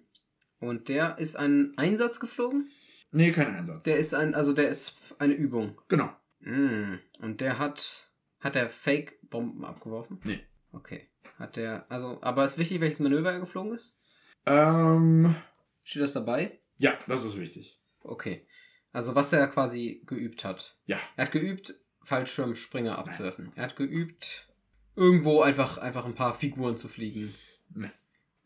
[0.61, 2.71] Und der ist einen Einsatz geflogen?
[3.11, 3.85] Nee, kein Einsatz.
[3.85, 5.81] Der ist ein, also der ist eine Übung.
[5.89, 6.11] genau.
[6.41, 6.99] Mhm.
[7.21, 8.11] Und der hat,
[8.41, 10.21] hat der Fake-Bomben abgeworfen?
[10.25, 10.41] Nee.
[10.73, 11.09] Okay.
[11.39, 13.99] Hat der, also, aber ist wichtig, welches Manöver er geflogen ist?
[14.47, 15.35] Ähm,
[15.83, 16.61] Steht das dabei?
[16.79, 17.81] ja, das ist wichtig.
[18.03, 18.47] Okay.
[18.95, 20.79] Also, was er quasi geübt hat.
[20.87, 20.99] Ja.
[21.17, 21.75] Er hat geübt,
[22.05, 23.53] Fallschirmspringer abzuwerfen.
[23.57, 24.49] Er hat geübt,
[24.95, 27.35] irgendwo einfach, einfach ein paar Figuren zu fliegen.
[27.75, 27.91] Nee.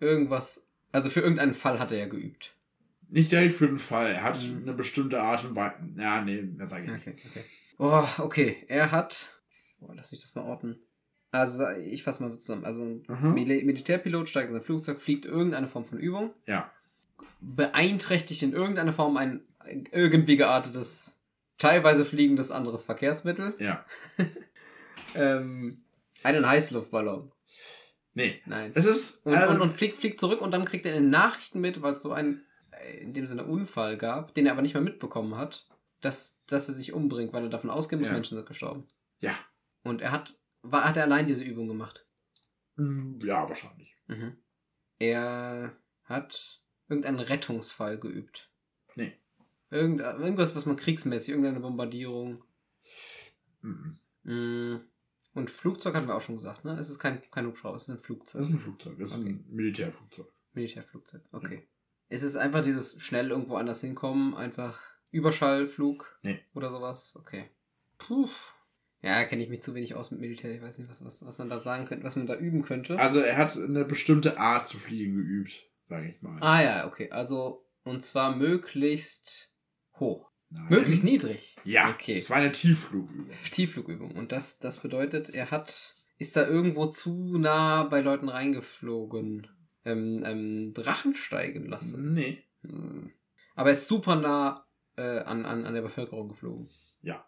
[0.01, 2.55] Irgendwas, also für irgendeinen Fall hat er ja geübt.
[3.11, 4.13] Nicht direkt für den Fall.
[4.13, 4.63] Er hat Mhm.
[4.63, 5.77] eine bestimmte Art und Weise.
[5.97, 7.07] Ja, nee, das sage ich nicht.
[7.09, 7.45] Okay, okay.
[7.79, 8.65] Oh, okay.
[8.69, 9.31] Er hat.
[9.81, 10.79] Boah, lass mich das mal orten.
[11.31, 12.65] Also, ich fasse mal zusammen.
[12.65, 13.35] Also, ein Mhm.
[13.35, 16.73] Mil Militärpilot steigt in sein Flugzeug, fliegt irgendeine Form von Übung, Ja.
[17.41, 19.45] Beeinträchtigt in irgendeiner Form ein
[19.93, 21.21] irgendwie geartetes,
[21.59, 23.55] teilweise fliegendes anderes Verkehrsmittel.
[23.59, 23.85] Ja.
[25.15, 25.85] Ähm,
[26.23, 27.33] einen Heißluftballon.
[28.13, 28.43] Nee.
[28.45, 28.73] Nein.
[28.75, 29.25] Es ist.
[29.25, 31.81] Und, äh, und, und fliegt, fliegt zurück und dann kriegt er in den Nachrichten mit,
[31.81, 34.83] weil es so einen, äh, in dem Sinne Unfall gab, den er aber nicht mehr
[34.83, 35.67] mitbekommen hat,
[36.03, 38.15] dass, dass er sich umbringt, weil er davon ausgehen muss, Ja.
[38.15, 38.87] Menschen sind gestorben.
[39.21, 39.33] ja.
[39.83, 42.05] Und er hat, war, hat er allein diese Übung gemacht.
[42.77, 43.97] Ja, wahrscheinlich.
[44.09, 44.37] Mhm.
[44.99, 45.73] Er
[46.05, 48.51] hat irgendeinen Rettungsfall geübt.
[48.95, 49.13] Nee.
[49.71, 52.43] Irgend, irgendwas, was man kriegsmäßig, irgendeine Bombardierung.
[53.63, 53.99] Mhm.
[54.23, 54.81] Mm.
[55.35, 56.79] Und Flugzeug hatten wir auch schon gesagt, ne?
[56.79, 58.41] Es ist kein, kein Hubschrauber, es ist ein Flugzeug.
[58.41, 58.99] Das ist ein Flugzeug.
[58.99, 60.27] Das ist ein Militärflugzeug.
[60.53, 61.69] Militärflugzeug, okay.
[62.09, 64.81] Ist es einfach dieses schnell irgendwo anders hinkommen, einfach
[65.11, 66.41] Überschallflug Nee.
[66.55, 67.15] oder sowas?
[67.17, 67.51] Okay.
[67.99, 68.29] Puh.
[69.01, 70.53] Ja, kenne ich mich zu wenig aus mit Militär.
[70.55, 72.99] Ich weiß nicht, was, was, was man da sagen könnte, was man da üben könnte.
[72.99, 76.39] Also er hat eine bestimmte Art zu fliegen geübt, sage ich mal.
[76.43, 77.11] Ah ja, okay.
[77.11, 79.51] Also, und zwar möglichst
[79.99, 80.31] hoch.
[80.51, 80.67] Nein.
[80.71, 81.57] Möglichst niedrig.
[81.65, 82.17] Ja, Okay.
[82.17, 83.37] es war eine Tiefflugübung.
[83.51, 84.13] Tiefflugübung.
[84.17, 89.47] Und das, das bedeutet, er hat, ist da irgendwo zu nah bei Leuten reingeflogen.
[89.85, 92.13] Ähm, ähm, Drachen steigen lassen.
[92.13, 92.43] Nee.
[92.63, 93.13] Hm.
[93.55, 94.67] Aber er ist super nah
[94.97, 96.69] äh, an, an, an der Bevölkerung geflogen.
[97.01, 97.25] Ja,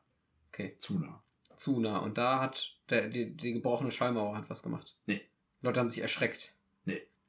[0.48, 1.22] Okay, zu nah.
[1.56, 1.98] zu nah.
[1.98, 4.96] Und da hat der, die, die gebrochene Schallmauer hat was gemacht.
[5.06, 5.20] Nee.
[5.60, 6.54] Leute haben sich erschreckt.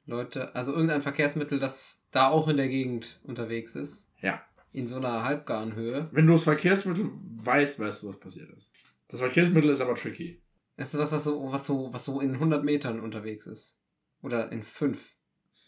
[0.06, 4.12] Leute, also irgendein Verkehrsmittel, das da auch in der Gegend unterwegs ist.
[4.20, 4.42] Ja.
[4.72, 6.08] In so einer halbgaren Höhe.
[6.12, 8.70] Wenn du das Verkehrsmittel weißt, weißt du, was passiert ist.
[9.08, 10.42] Das Verkehrsmittel ist aber tricky.
[10.76, 13.78] Es ist was, was so, was so, was so in 100 Metern unterwegs ist.
[14.22, 14.98] Oder in 5.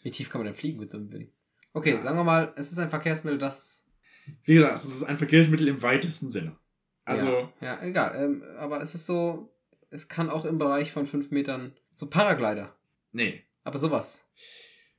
[0.01, 1.31] Wie tief kann man denn fliegen mit so einem Ding?
[1.73, 2.01] Okay, Ja.
[2.01, 3.87] sagen wir mal, es ist ein Verkehrsmittel, das.
[4.43, 6.57] Wie gesagt, es ist ein Verkehrsmittel im weitesten Sinne.
[7.05, 7.27] Also,
[7.61, 8.15] Ja, ja egal.
[8.15, 9.53] Ähm, aber es ist so,
[9.91, 11.73] es kann auch im Bereich von 5 Metern.
[11.93, 12.75] So Paraglider.
[13.11, 13.44] nee.
[13.65, 14.29] Aber sowas.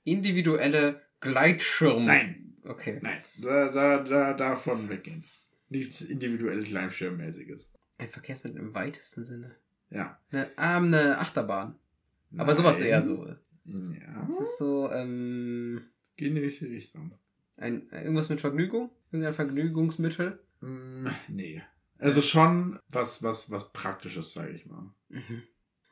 [0.04, 2.04] Individuelle Gleitschirme.
[2.04, 2.56] Nein.
[2.64, 2.98] Okay.
[3.00, 3.22] Nein.
[3.40, 5.24] Da, da, da, davon weggehen.
[5.68, 7.70] Nichts individuell Kleinschirmmäßiges.
[7.98, 9.56] Ein Verkehrsmittel im weitesten Sinne.
[9.88, 10.20] Ja.
[10.30, 11.78] Eine, ah, eine Achterbahn.
[12.36, 12.88] Aber sowas Nein.
[12.88, 13.26] eher so.
[13.64, 14.28] Ja.
[14.28, 15.86] Es ist so, ähm,
[16.16, 17.14] Geht in die richtige Richtung.
[17.56, 18.90] ein, irgendwas mit Vergnügung?
[19.12, 20.40] Irgendein Vergnügungsmittel?
[20.60, 21.62] Mm, nee.
[21.98, 24.92] Also schon was, was, was Praktisches, sage ich mal.
[25.08, 25.44] Mhm.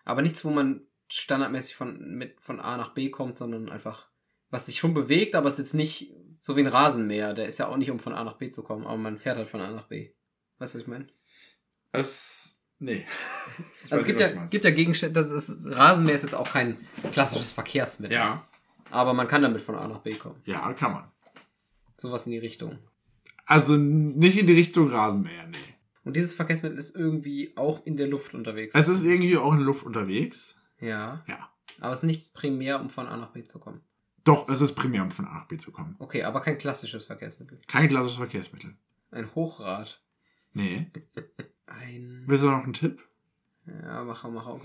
[0.05, 0.83] Aber nichts, wo man
[1.17, 4.09] standardmäßig von, mit, von A nach B kommt, sondern einfach,
[4.51, 7.35] was sich schon bewegt, aber es ist jetzt nicht so wie ein Rasenmäher.
[7.35, 9.37] Der ist ja auch nicht, um von A nach B zu kommen, aber man fährt
[9.37, 10.11] halt von A nach B.
[10.59, 11.07] Weißt du, was ich meine?
[11.93, 12.63] Es.
[12.79, 13.05] Nee.
[13.85, 16.51] Ich Also es gibt nicht, ja, gibt ja Gegenstände, das ist, Rasenmäher ist jetzt auch
[16.51, 16.79] kein
[17.13, 18.17] klassisches Verkehrsmittel.
[18.17, 18.49] Ja,
[18.91, 20.41] Aber man kann damit von A nach B kommen.
[20.47, 21.13] ja, kann man.
[21.99, 22.79] Sowas in die Richtung.
[23.45, 25.75] Also nicht in die Richtung Rasenmäher, nee.
[26.03, 28.75] Und dieses Verkehrsmittel ist irgendwie auch in der Luft unterwegs.
[28.75, 30.57] Es ist irgendwie auch in der Luft unterwegs.
[30.81, 31.23] Ja.
[31.27, 31.51] Ja.
[31.81, 33.81] Aber es ist nicht primär, um von A nach B zu kommen.
[34.23, 35.97] Doch, es ist primär, um von A nach B zu kommen.
[35.99, 37.61] Okay, aber kein klassisches Verkehrsmittel.
[37.67, 38.77] Kein klassisches Verkehrsmittel.
[39.11, 40.01] Ein Hochrad.
[40.53, 40.91] Nee.
[41.67, 42.25] Ein.
[42.27, 43.03] Willst du noch einen Tipp?
[43.67, 44.61] Ja, mach, mach auch.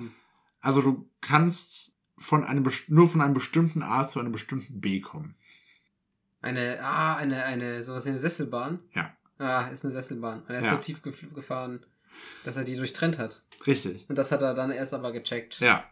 [0.62, 5.36] Also du kannst von einem nur von einem bestimmten A zu einem bestimmten B kommen.
[6.42, 8.80] Eine, ah, eine, eine, sowas wie eine Sesselbahn.
[8.94, 9.16] Ja.
[9.40, 10.42] Ah, ist eine Sesselbahn.
[10.44, 10.74] Und er ist Ja.
[10.76, 11.86] so tief gef- gefahren,
[12.44, 13.44] dass er die durchtrennt hat.
[13.66, 14.06] Richtig.
[14.10, 15.60] Und das hat er dann erst aber gecheckt.
[15.60, 15.84] Ja.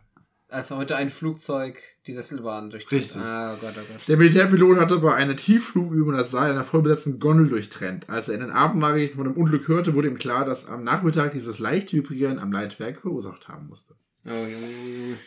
[0.50, 3.02] Als heute ein Flugzeug die Sesselbahn durchtrennt.
[3.02, 3.22] Richtig.
[3.22, 4.08] Ah, oh Gott, oh Gott.
[4.08, 8.10] Der Militärpilot hatte bei einer Tiefflugübung das Seil einer vollbesetzten Gondel durchtrennt.
[8.10, 11.34] Als er in den Abendnachrichten von dem Unglück hörte, wurde ihm klar, dass am Nachmittag
[11.34, 13.96] dieses leichte Vibrieren am Leitwerk verursacht haben musste.
[14.26, 15.18] Oh, Junge, Junge.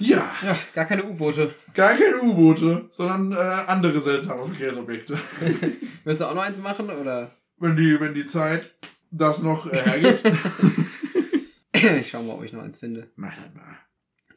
[0.00, 1.54] Ja, Ja, gar keine U-Boote.
[1.72, 3.36] gar keine U-Boote, sondern äh,
[3.68, 5.16] andere seltsame Verkehrsobjekte.
[6.04, 7.30] Willst du auch noch eins machen, oder?
[7.58, 8.74] wenn, die, wenn die Zeit
[9.10, 10.22] das noch äh, hergibt.
[11.72, 13.08] ich schau mal, ob ich noch eins finde.
[13.16, 13.76] Nein, nein, nein.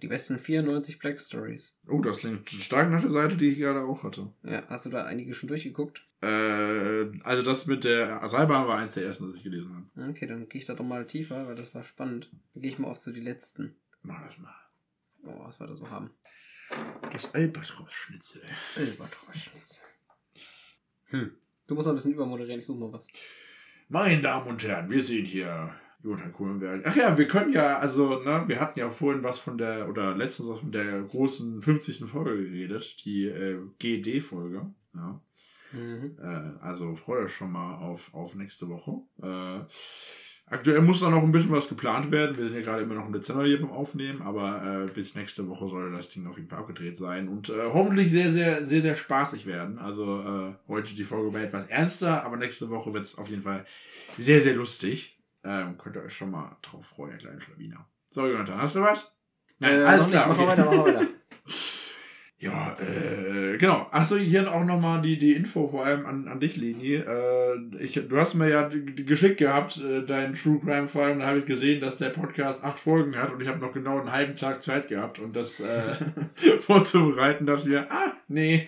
[0.01, 1.77] Die besten 94 Black Stories.
[1.87, 4.31] Oh, das klingt stark nach der Seite, die ich gerade auch hatte.
[4.43, 6.05] Ja, hast du da einige schon durchgeguckt?
[6.21, 10.09] Äh, also das mit der Seilbahn war eins der ersten, das ich gelesen habe.
[10.09, 12.29] Okay, dann gehe ich da doch mal tiefer, weil das war spannend.
[12.53, 13.75] Dann gehe ich mal auf zu die letzten.
[14.03, 14.55] Mach das mal.
[15.23, 16.11] Oh, was wir da so haben.
[17.11, 18.41] Das Albatros-Schnitzel.
[18.75, 19.81] Albatross.
[21.05, 21.31] Hm.
[21.67, 23.07] Du musst mal ein bisschen übermoderieren, ich suche mal was.
[23.89, 26.83] Meine Damen und Herren, wir sehen hier Jonathan Kohlenberg.
[26.85, 30.15] Ach ja, wir können ja, also, ne, wir hatten ja vorhin was von der, oder
[30.15, 32.09] letztens was von der großen 50.
[32.09, 34.67] Folge geredet, die äh, GD-Folge.
[34.95, 35.21] Ja.
[35.71, 36.17] Mhm.
[36.19, 39.01] Äh, also freut euch schon mal auf, auf nächste Woche.
[39.21, 39.65] Äh,
[40.45, 42.37] aktuell muss da noch ein bisschen was geplant werden.
[42.37, 45.47] Wir sind ja gerade immer noch im Dezember hier beim Aufnehmen, aber äh, bis nächste
[45.47, 48.81] Woche soll das Ding auf jeden Fall abgedreht sein und äh, hoffentlich sehr, sehr, sehr,
[48.81, 49.77] sehr spaßig werden.
[49.79, 53.43] Also äh, heute die Folge war etwas ernster, aber nächste Woche wird es auf jeden
[53.43, 53.65] Fall
[54.17, 55.16] sehr, sehr lustig.
[55.43, 57.87] Ähm, könnt ihr euch schon mal drauf freuen, ihr kleinen Schlawiner.
[58.09, 59.11] So, Jonathan, hast du was?
[59.59, 60.27] Nein, Äh, alles klar.
[60.27, 60.37] nicht.
[60.37, 60.45] Mach okay.
[60.45, 61.07] mal weiter, mach mal weiter.
[62.39, 63.87] Ja, äh, genau.
[63.89, 66.93] Achso, hier auch nochmal die, die Info vor allem an, an dich, Lini.
[66.93, 71.25] Äh, ich, du hast mir ja geschickt gehabt, äh, deinen True Crime Fall, und da
[71.25, 74.11] habe ich gesehen, dass der Podcast acht Folgen hat und ich habe noch genau einen
[74.11, 75.95] halben Tag Zeit gehabt, um das äh,
[76.61, 78.67] vorzubereiten, dass wir, ah, nee,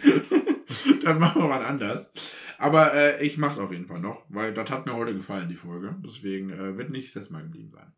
[1.03, 2.35] dann machen wir mal anders.
[2.57, 5.55] Aber äh, ich mach's auf jeden Fall noch, weil das hat mir heute gefallen, die
[5.55, 5.95] Folge.
[6.05, 7.93] Deswegen äh, wird nicht das Mal geblieben sein.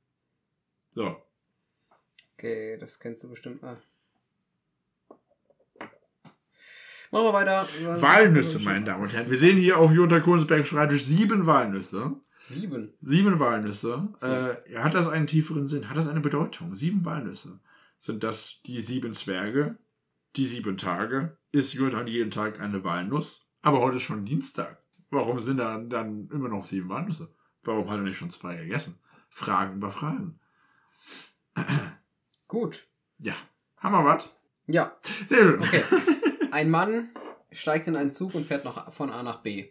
[0.93, 1.21] So.
[2.33, 3.63] Okay, das kennst du bestimmt.
[3.63, 3.77] Ah.
[7.11, 7.67] Machen wir weiter.
[8.01, 9.29] Walnüsse, meine Damen und Herren.
[9.29, 12.15] Wir sehen hier auf Jutta Kohnsberg Schreibtisch sieben Walnüsse.
[12.45, 12.93] Sieben.
[13.01, 14.07] Sieben Walnüsse.
[14.21, 15.89] Äh, hat das einen tieferen Sinn?
[15.89, 16.73] Hat das eine Bedeutung?
[16.73, 17.59] Sieben Walnüsse.
[17.99, 19.77] Sind das die sieben Zwerge?
[20.37, 21.37] Die sieben Tage?
[21.51, 23.49] Ist Jutta jeden Tag eine Walnuss?
[23.61, 24.81] Aber heute ist schon Dienstag.
[25.09, 27.33] Warum sind da dann immer noch sieben Walnüsse?
[27.63, 28.97] Warum hat er nicht schon zwei gegessen?
[29.29, 30.39] Fragen über Fragen.
[32.47, 32.87] Gut.
[33.19, 33.35] Ja.
[33.75, 34.29] Haben wir was?
[34.67, 34.95] Ja.
[35.25, 35.61] Sehr schön.
[35.61, 35.83] Okay.
[36.51, 37.09] Ein Mann
[37.51, 39.67] steigt in einen Zug und fährt noch von A nach B.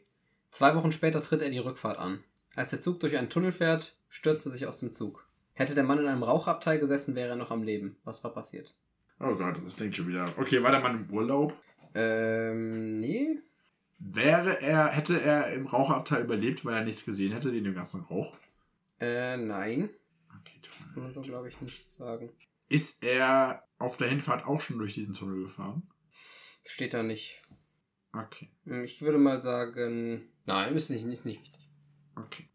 [0.50, 2.22] Zwei Wochen später tritt er die Rückfahrt an.
[2.54, 5.26] Als der Zug durch einen Tunnel fährt, stürzt er sich aus dem Zug.
[5.54, 7.96] Hätte der Mann in einem Rauchabteil gesessen, wäre er noch am Leben.
[8.04, 8.74] Was war passiert?
[9.20, 10.32] Oh Gott, das klingt schon wieder.
[10.38, 11.54] Okay, war der Mann im Urlaub?
[11.94, 13.38] Ähm, nee.
[13.98, 18.00] Wäre er, hätte er im Rauchabteil überlebt, weil er nichts gesehen hätte, in dem ganzen
[18.00, 18.34] Rauch?
[18.98, 19.90] Äh, nein.
[20.40, 20.60] Okay,
[20.94, 22.30] Kann man so, glaube ich, nicht sagen.
[22.68, 25.82] Ist er auf der Hinfahrt auch schon durch diesen Tunnel gefahren?
[26.64, 27.42] Steht da nicht.
[28.12, 31.68] Okay, Hm, Ich würde mal sagen, nein, ist nicht, ist nicht wichtig.
[32.16, 32.46] okay.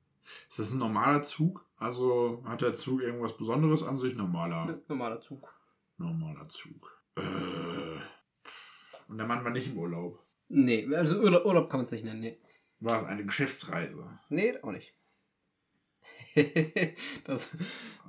[0.50, 1.64] Ist das ein normaler Zug?
[1.78, 4.16] Also hat der Zug irgendwas Besonderes an sich?
[4.16, 5.54] Normaler, Normaler Zug.
[5.98, 7.04] Normaler Zug.
[7.18, 7.22] Äh.
[9.08, 10.26] Und der Mann war nicht im Urlaub.
[10.48, 12.38] Nee, also Urlaub, Urlaub kann man es nicht nennen, nee.
[12.80, 14.20] War es eine Geschäftsreise?
[14.30, 14.94] Nee, auch nicht.
[17.24, 17.52] das,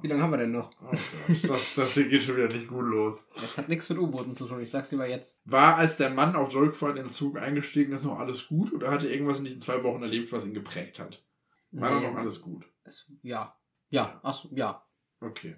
[0.02, 0.72] wie lange haben wir denn noch?
[0.82, 3.18] Oh Gott, das, das hier geht schon wieder nicht gut los.
[3.36, 5.40] Es hat nichts mit U-Booten zu tun, ich sag's dir mal jetzt.
[5.44, 8.72] War, als der Mann auf der Rückfahrt in den Zug eingestiegen ist, noch alles gut?
[8.72, 11.24] Oder hat er irgendwas in diesen zwei Wochen erlebt, was ihn geprägt hat?
[11.70, 12.68] War Nee, noch alles gut?
[12.82, 13.56] Es, ja.
[13.90, 14.84] Ja, achso, ja.
[15.20, 15.56] Okay.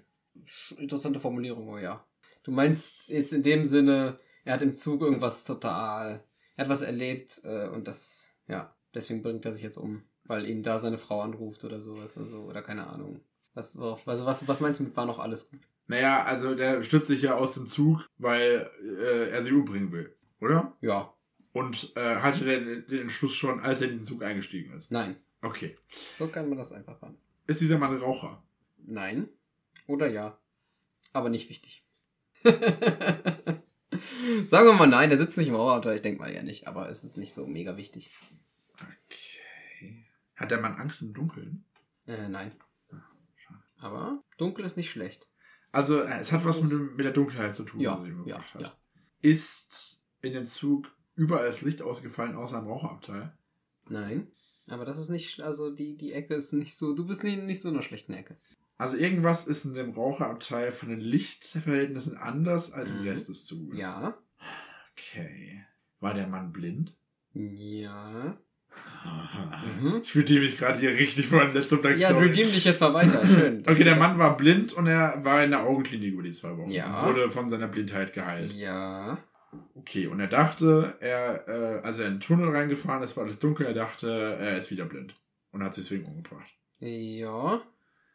[0.77, 2.05] Interessante Formulierung, aber ja.
[2.43, 6.23] Du meinst jetzt in dem Sinne, er hat im Zug irgendwas total.
[6.55, 10.03] Er hat was erlebt äh, und das, ja, deswegen bringt er sich jetzt um.
[10.25, 13.21] Weil ihn da seine Frau anruft oder sowas oder so, oder keine Ahnung.
[13.55, 15.59] Was, worauf, also was, was meinst du mit war noch alles gut?
[15.87, 18.69] Naja, also der stützt sich ja aus dem Zug, weil
[19.01, 20.77] äh, er sie umbringen will, oder?
[20.81, 21.11] Ja,
[21.51, 24.91] Und äh, hatte der den Entschluss schon, als er in den Zug eingestiegen ist.
[24.91, 25.17] nein.
[25.41, 25.77] Okay.
[25.89, 27.17] So kann man das einfach machen.
[27.47, 28.43] Ist dieser Mann Raucher?
[28.77, 29.29] Nein.
[29.87, 30.37] Oder ja.
[31.13, 31.85] Aber nicht wichtig.
[34.47, 36.89] Sagen wir mal nein, der sitzt nicht im Rauchauto, ich denke mal ja nicht, aber
[36.89, 38.09] es ist nicht so mega wichtig.
[38.81, 40.05] Okay.
[40.35, 41.65] Hat der Mann Angst im Dunkeln?
[42.07, 42.51] Äh, nein.
[43.79, 45.27] Aber dunkel ist nicht schlecht.
[45.71, 48.41] Also, äh, es hat was mit, mit der Dunkelheit zu tun, Ja, was er ja,
[48.53, 48.61] hat.
[48.61, 48.77] ja.
[49.21, 53.33] Ist in dem Zug überall das Licht ausgefallen, außer im Raucherabteil?
[53.87, 54.31] Nein.
[54.69, 57.61] Aber das ist nicht, also die, die Ecke ist nicht so, du bist nicht, nicht
[57.61, 58.37] so in einer schlechten Ecke.
[58.79, 63.07] Also irgendwas ist in dem Raucherabteil von den Lichtverhältnissen anders als im Mhm.
[63.09, 63.77] Rest des Zuges.
[63.77, 64.17] Ja.
[64.93, 65.63] Okay.
[65.99, 66.95] War der Mann blind?
[67.33, 68.37] Ja.
[69.81, 69.99] Mhm.
[70.03, 72.93] Ich fühle mich gerade hier richtig vor den letzten Tag Ja, redeem dich jetzt mal
[72.93, 73.25] weiter.
[73.25, 73.63] Schön.
[73.67, 76.71] Okay, der Mann war blind und er war in der Augenklinik über die zwei Wochen.
[76.71, 77.01] Ja.
[77.01, 78.51] Und wurde von seiner Blindheit geheilt.
[78.53, 79.17] Ja.
[79.75, 83.39] Okay, und er dachte, er, äh, als er in den Tunnel reingefahren ist, war alles
[83.39, 84.09] dunkel, er dachte,
[84.39, 85.15] er ist wieder blind.
[85.51, 86.47] Und hat sich deswegen umgebracht.
[86.79, 87.61] Ja.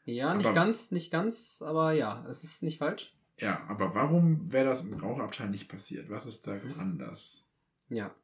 [0.05, 3.15] Ja, nicht Aber- ganz, nicht ganz, aber ja, es ist nicht falsch.
[3.39, 6.09] Ja, aber warum wäre das im Rauchabteil nicht passiert?
[6.11, 7.45] Was ist da anders?
[7.89, 8.15] Ja.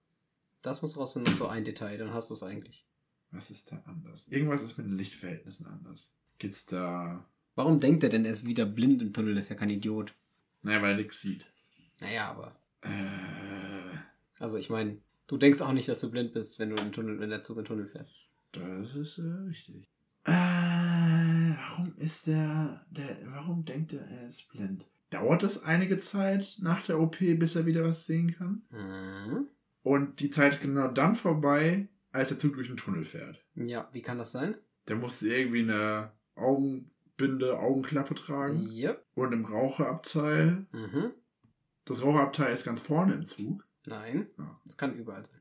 [0.63, 2.87] Das muss rausfinden, noch so ein Detail, dann hast du es eigentlich.
[3.31, 4.29] Was ist da anders?
[4.29, 6.13] Irgendwas ist mit den Lichtverhältnissen anders.
[6.39, 7.27] Gibt's da.
[7.55, 9.35] Warum denkt er denn, er ist wieder blind im Tunnel?
[9.35, 10.15] Das ist ja kein Idiot.
[10.63, 11.47] Naja, weil er nichts sieht.
[12.01, 12.55] Naja, aber.
[12.83, 13.99] Äh,
[14.39, 17.19] Also ich meine, du denkst auch nicht, dass du blind bist, wenn du im Tunnel,
[17.21, 18.11] wenn der Zug im Tunnel fährt.
[18.53, 19.90] das ist äh, richtig.
[21.71, 23.17] Warum ist der, der.
[23.27, 24.85] Warum denkt er, er ist blind?
[25.11, 28.63] Dauert das einige Zeit nach der OP, bis er wieder was sehen kann?
[28.71, 29.49] Mhm.
[29.83, 33.45] Und die Zeit ist genau dann vorbei, als der Zug durch den Tunnel fährt.
[33.55, 34.57] Ja, wie kann das sein?
[34.89, 38.69] Der musste irgendwie eine Augenbinde, Augenklappe tragen.
[38.71, 39.05] Yep.
[39.15, 40.67] Und im Raucherabteil.
[40.73, 41.13] Mhm.
[41.85, 43.67] Das Raucherabteil ist ganz vorne im Zug.
[43.87, 44.29] Nein.
[44.39, 44.61] Ja.
[44.65, 45.41] Das kann überall sein.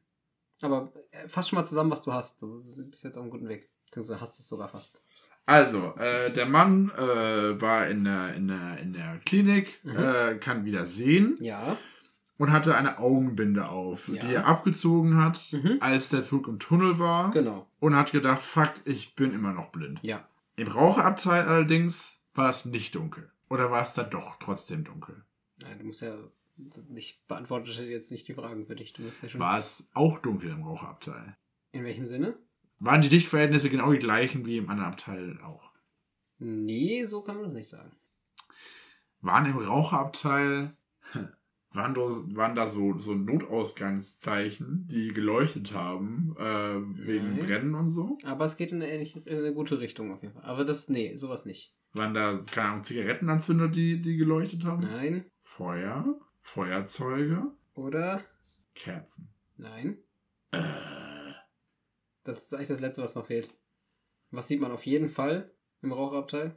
[0.62, 2.42] Aber äh, fass schon mal zusammen, was du hast.
[2.42, 3.70] Du bist jetzt auf einem guten Weg.
[3.86, 5.02] Beziehungsweise hast es sogar fast.
[5.50, 9.98] Also, äh, der Mann äh, war in der, in der, in der Klinik, Mhm.
[9.98, 11.76] äh, kann wieder sehen Ja.
[12.38, 14.24] und hatte eine Augenbinde auf, Ja.
[14.24, 15.78] die er abgezogen hat, Mhm.
[15.82, 17.68] als der Zug im Tunnel war Genau.
[17.80, 20.00] und hat gedacht, fuck, ich bin immer noch blind.
[20.04, 20.28] Ja.
[20.56, 23.32] Im Raucherabteil allerdings war es nicht dunkel.
[23.50, 25.24] Oder war es da doch trotzdem dunkel?
[25.62, 26.16] Nein, du musst ja.
[26.94, 28.94] Ich beantworte jetzt nicht die Fragen für dich.
[28.94, 29.40] Du musst ja schon.
[29.42, 31.38] War es auch dunkel im Raucherabteil?
[31.72, 32.38] In welchem Sinne?
[32.80, 35.72] Waren die Lichtverhältnisse genau die gleichen wie im anderen Abteil auch?
[36.38, 37.92] Nee, so kann man das nicht sagen.
[39.22, 40.78] Waren im Raucherabteil,
[41.72, 47.46] waren, da, waren da so, so Notausgangszeichen, die geleuchtet haben, äh, wegen Nein.
[47.46, 48.18] Brennen und so?
[48.24, 50.46] Aber es geht in eine, ähnliche, in eine gute Richtung auf jeden Fall.
[50.46, 51.76] Aber das, nee, sowas nicht.
[51.92, 54.84] Waren da, keine Ahnung, Zigarettenanzünder, die, die geleuchtet haben?
[54.84, 55.26] Nein.
[55.42, 58.24] Feuer, Feuerzeuge, Oder?
[58.74, 59.34] Kerzen.
[59.58, 59.98] Nein.
[60.52, 60.62] Äh,
[62.30, 63.50] Das ist eigentlich das Letzte, was noch fehlt.
[64.30, 65.50] Was sieht man auf jeden Fall
[65.82, 66.56] im Raucherabteil?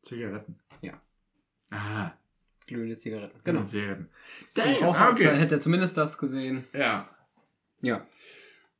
[0.00, 0.58] Zigaretten.
[0.80, 0.94] Ja.
[1.70, 2.12] Ah,
[2.66, 3.38] Glühende Zigaretten.
[3.44, 3.62] Genau.
[3.64, 4.08] Zigaretten.
[4.40, 5.36] Im Damn, Raucherabteil okay.
[5.36, 6.64] hätte er zumindest das gesehen.
[6.72, 7.06] Ja.
[7.82, 8.06] Ja.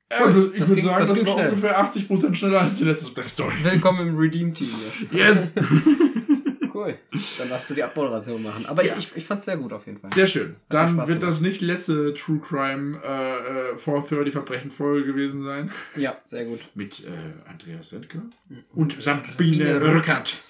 [0.09, 1.49] Du, ich würde sagen, das das, war schnell.
[1.51, 3.57] ungefähr 80% schneller als die letzte Black Story.
[3.63, 4.69] Willkommen im Redeem-Team.
[5.13, 5.53] Yes!
[6.81, 6.99] Cool.
[7.39, 8.65] Dann darfst du die Abmoderation machen.
[8.67, 8.97] Aber Ja.
[8.97, 10.11] ich, ich, ich fand's sehr gut auf jeden Fall.
[10.13, 10.57] Sehr schön.
[10.71, 11.35] Dann Spaß wird gemacht.
[11.37, 15.71] das nicht letzte True Crime äh, äh, 430 Verbrechen Folge gewesen sein.
[15.97, 16.61] Ja, sehr gut.
[16.75, 18.23] Mit äh, Andreas Sendker
[18.73, 20.29] und Sabine Rückert.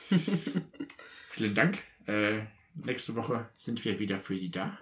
[1.30, 1.78] Vielen Dank.
[2.06, 2.40] Äh,
[2.74, 4.78] nächste Woche sind wir wieder für Sie da.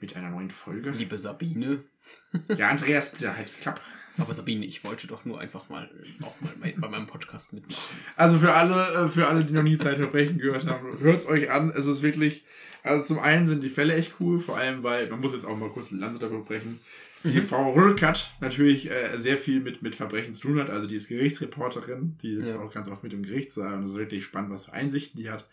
[0.00, 0.90] Mit einer neuen Folge.
[0.90, 1.84] Liebe Sabine.
[2.56, 3.80] Ja, Andreas, bitte halt die Klappe.
[4.18, 5.88] Aber Sabine, ich wollte doch nur einfach mal
[6.22, 7.96] auch mal bei, meinem Podcast mitmachen.
[8.16, 11.70] Also für alle, äh, für alle, die noch nie Zeitverbrechen gehört haben, hört's euch an.
[11.70, 12.44] Es ist wirklich,
[12.82, 15.56] also zum einen sind die Fälle echt cool, vor allem, weil, man muss jetzt auch
[15.56, 16.80] mal kurz die Lanze dafür brechen.
[17.24, 20.68] Die Frau Rückert natürlich äh, sehr viel mit, mit Verbrechen zu tun hat.
[20.70, 22.60] Also die ist Gerichtsreporterin, die sitzt Ja.
[22.60, 25.30] auch ganz oft mit im Gerichtssaal und es ist wirklich spannend, was für Einsichten die
[25.30, 25.46] hat.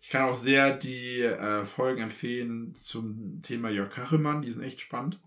[0.00, 4.80] Ich kann auch sehr die äh, Folgen empfehlen zum Thema Jörg Kachelmann, die sind echt
[4.80, 5.20] spannend.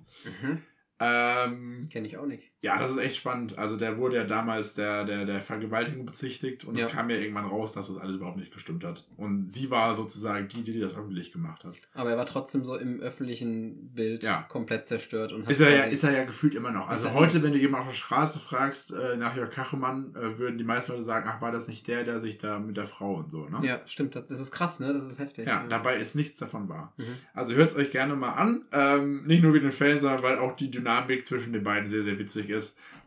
[1.00, 2.53] Ähm, Kenne ich auch nicht.
[2.64, 3.58] Ja, das ist echt spannend.
[3.60, 6.86] Also der wurde ja damals der, der, der Vergewaltigung bezichtigt und Ja.
[6.88, 9.06] es kam ja irgendwann raus, dass das alles überhaupt nicht gestimmt hat.
[9.18, 11.76] Und sie war sozusagen die, die das öffentlich gemacht hat.
[11.94, 14.44] Aber er war trotzdem so im öffentlichen Bild Ja.
[14.48, 16.88] komplett zerstört und hat Ist er, ja, ist er ja gefühlt immer noch.
[16.88, 20.58] Also heute, wenn du jemanden auf der Straße fragst äh, nach Jörg Kachemann, äh, würden
[20.58, 23.16] die meisten Leute sagen, ach, war das nicht der, der sich da mit der Frau
[23.16, 23.60] und so, ne?
[23.68, 24.16] Ja, stimmt.
[24.16, 24.94] Das ist krass, ne?
[24.94, 25.48] Das ist heftig.
[25.48, 26.94] Ja, dabei ist nichts davon wahr.
[26.98, 27.04] Mhm.
[27.34, 28.64] Also hört es euch gerne mal an.
[28.72, 32.04] Ähm, nicht nur wegen den Fällen, sondern weil auch die Dynamik zwischen den beiden sehr,
[32.04, 32.53] sehr witzig ist.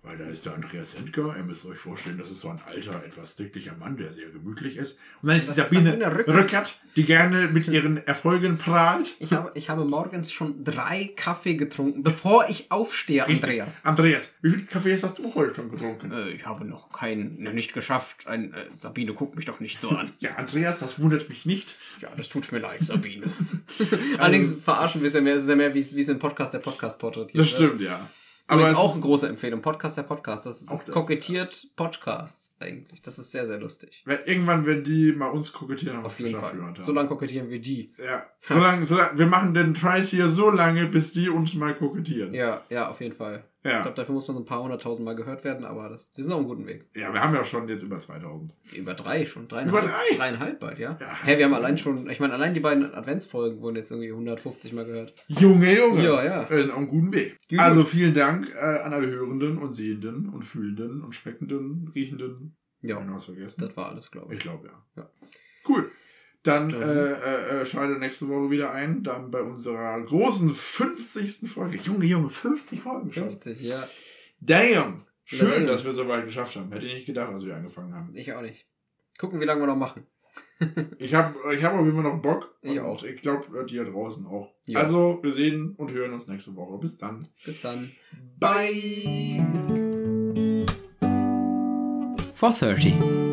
[0.06, 1.34] Weil da ist der Andreas Sendker.
[1.36, 4.76] Ihr müsst euch vorstellen, das ist so ein alter, etwas dicklicher Mann, der sehr gemütlich
[4.76, 5.00] ist.
[5.20, 6.36] Und dann ist die ist Sabine, Sabine Rückert.
[6.36, 9.16] Rückert, die gerne mit ihren Erfolgen prahlt.
[9.18, 13.42] Ich habe, ich habe morgens schon drei Kaffee getrunken, bevor ich aufstehe, Richtig.
[13.42, 13.84] Andreas.
[13.84, 16.12] Andreas, wie viele Kaffees hast du heute schon getrunken?
[16.12, 18.28] Äh, ich habe noch keinen, noch nicht geschafft.
[18.28, 20.12] Ein, äh, Sabine, guck mich doch nicht so an.
[20.20, 21.74] Ja, Andreas, das wundert mich nicht.
[22.00, 23.26] ja, das tut mir leid, Sabine.
[24.18, 26.60] Allerdings verarschen wir es ja mehr, es ist ja mehr, wie es im Podcast der
[26.60, 28.08] Podcast porträtiert Das stimmt, ja.
[28.48, 29.60] Aber Aber ist auch ist, eine große Empfehlung.
[29.60, 30.46] Podcast der Podcast.
[30.46, 33.02] Das, Auch das das, kokettiert Podcasts eigentlich.
[33.02, 34.02] Das ist sehr, sehr lustig.
[34.04, 36.62] wenn, irgendwann werden die mal uns kokettieren, Auf jeden Fall.
[36.62, 36.80] Haben.
[36.80, 37.92] So lange kokettieren wir die.
[37.98, 42.34] Ja, solange, solange, wir machen den Preis hier so lange, bis die uns mal kokettieren.
[42.34, 43.44] Ja, ja, auf jeden Fall.
[43.66, 43.76] Ja.
[43.78, 46.22] Ich glaube, dafür muss man so ein paar hunderttausend Mal gehört werden, aber das, wir
[46.24, 46.88] sind auf einem guten Weg.
[46.94, 48.52] Ja, wir haben ja schon jetzt über 2000.
[48.74, 49.48] Über drei schon.
[49.48, 50.16] Dreieinhalb, Über drei?
[50.16, 50.96] Dreieinhalb bald, ja.
[50.98, 51.24] Ja.
[51.24, 54.72] Hä, wir haben allein schon, ich meine, allein die beiden Adventsfolgen wurden jetzt irgendwie 150
[54.72, 55.14] Mal gehört.
[55.28, 56.02] Junge, Junge.
[56.04, 56.50] Ja, ja.
[56.50, 57.38] Wir sind auf einem guten Weg.
[57.48, 57.58] Gut.
[57.58, 62.56] Also vielen Dank äh, an alle Hörenden und Sehenden und Fühlenden und Schmeckenden, Riechenden.
[62.82, 62.96] Ja.
[62.96, 63.54] Hab ich noch was vergessen?
[63.58, 64.44] Das war alles, glaube Ich ich.
[64.44, 65.02] glaube, ja.
[65.02, 65.10] Ja.
[65.68, 65.90] Cool.
[66.46, 69.02] Dann Dann- äh, äh, äh, schalte nächste Woche wieder ein.
[69.02, 71.48] Dann bei unserer großen 50.
[71.50, 71.78] Folge.
[71.78, 73.24] Junge, Junge, 50 Folgen schon.
[73.30, 73.88] 50, ja.
[74.40, 75.04] Damn.
[75.24, 76.70] Schön, dass wir so weit geschafft haben.
[76.70, 78.14] Hätte ich nicht gedacht, als wir angefangen haben.
[78.14, 78.66] Ich auch nicht.
[79.18, 80.06] Gucken, wie lange wir noch machen.
[80.98, 82.56] Ich habe ich hab auf jeden Fall noch Bock.
[82.62, 83.02] Ich auch.
[83.02, 84.54] Ich glaube, die da draußen auch.
[84.66, 84.80] Ja.
[84.80, 86.78] Also, wir sehen und hören uns nächste Woche.
[86.78, 87.26] Bis dann.
[87.44, 87.90] Bis dann.
[88.38, 89.42] Bye.
[92.34, 93.25] 430.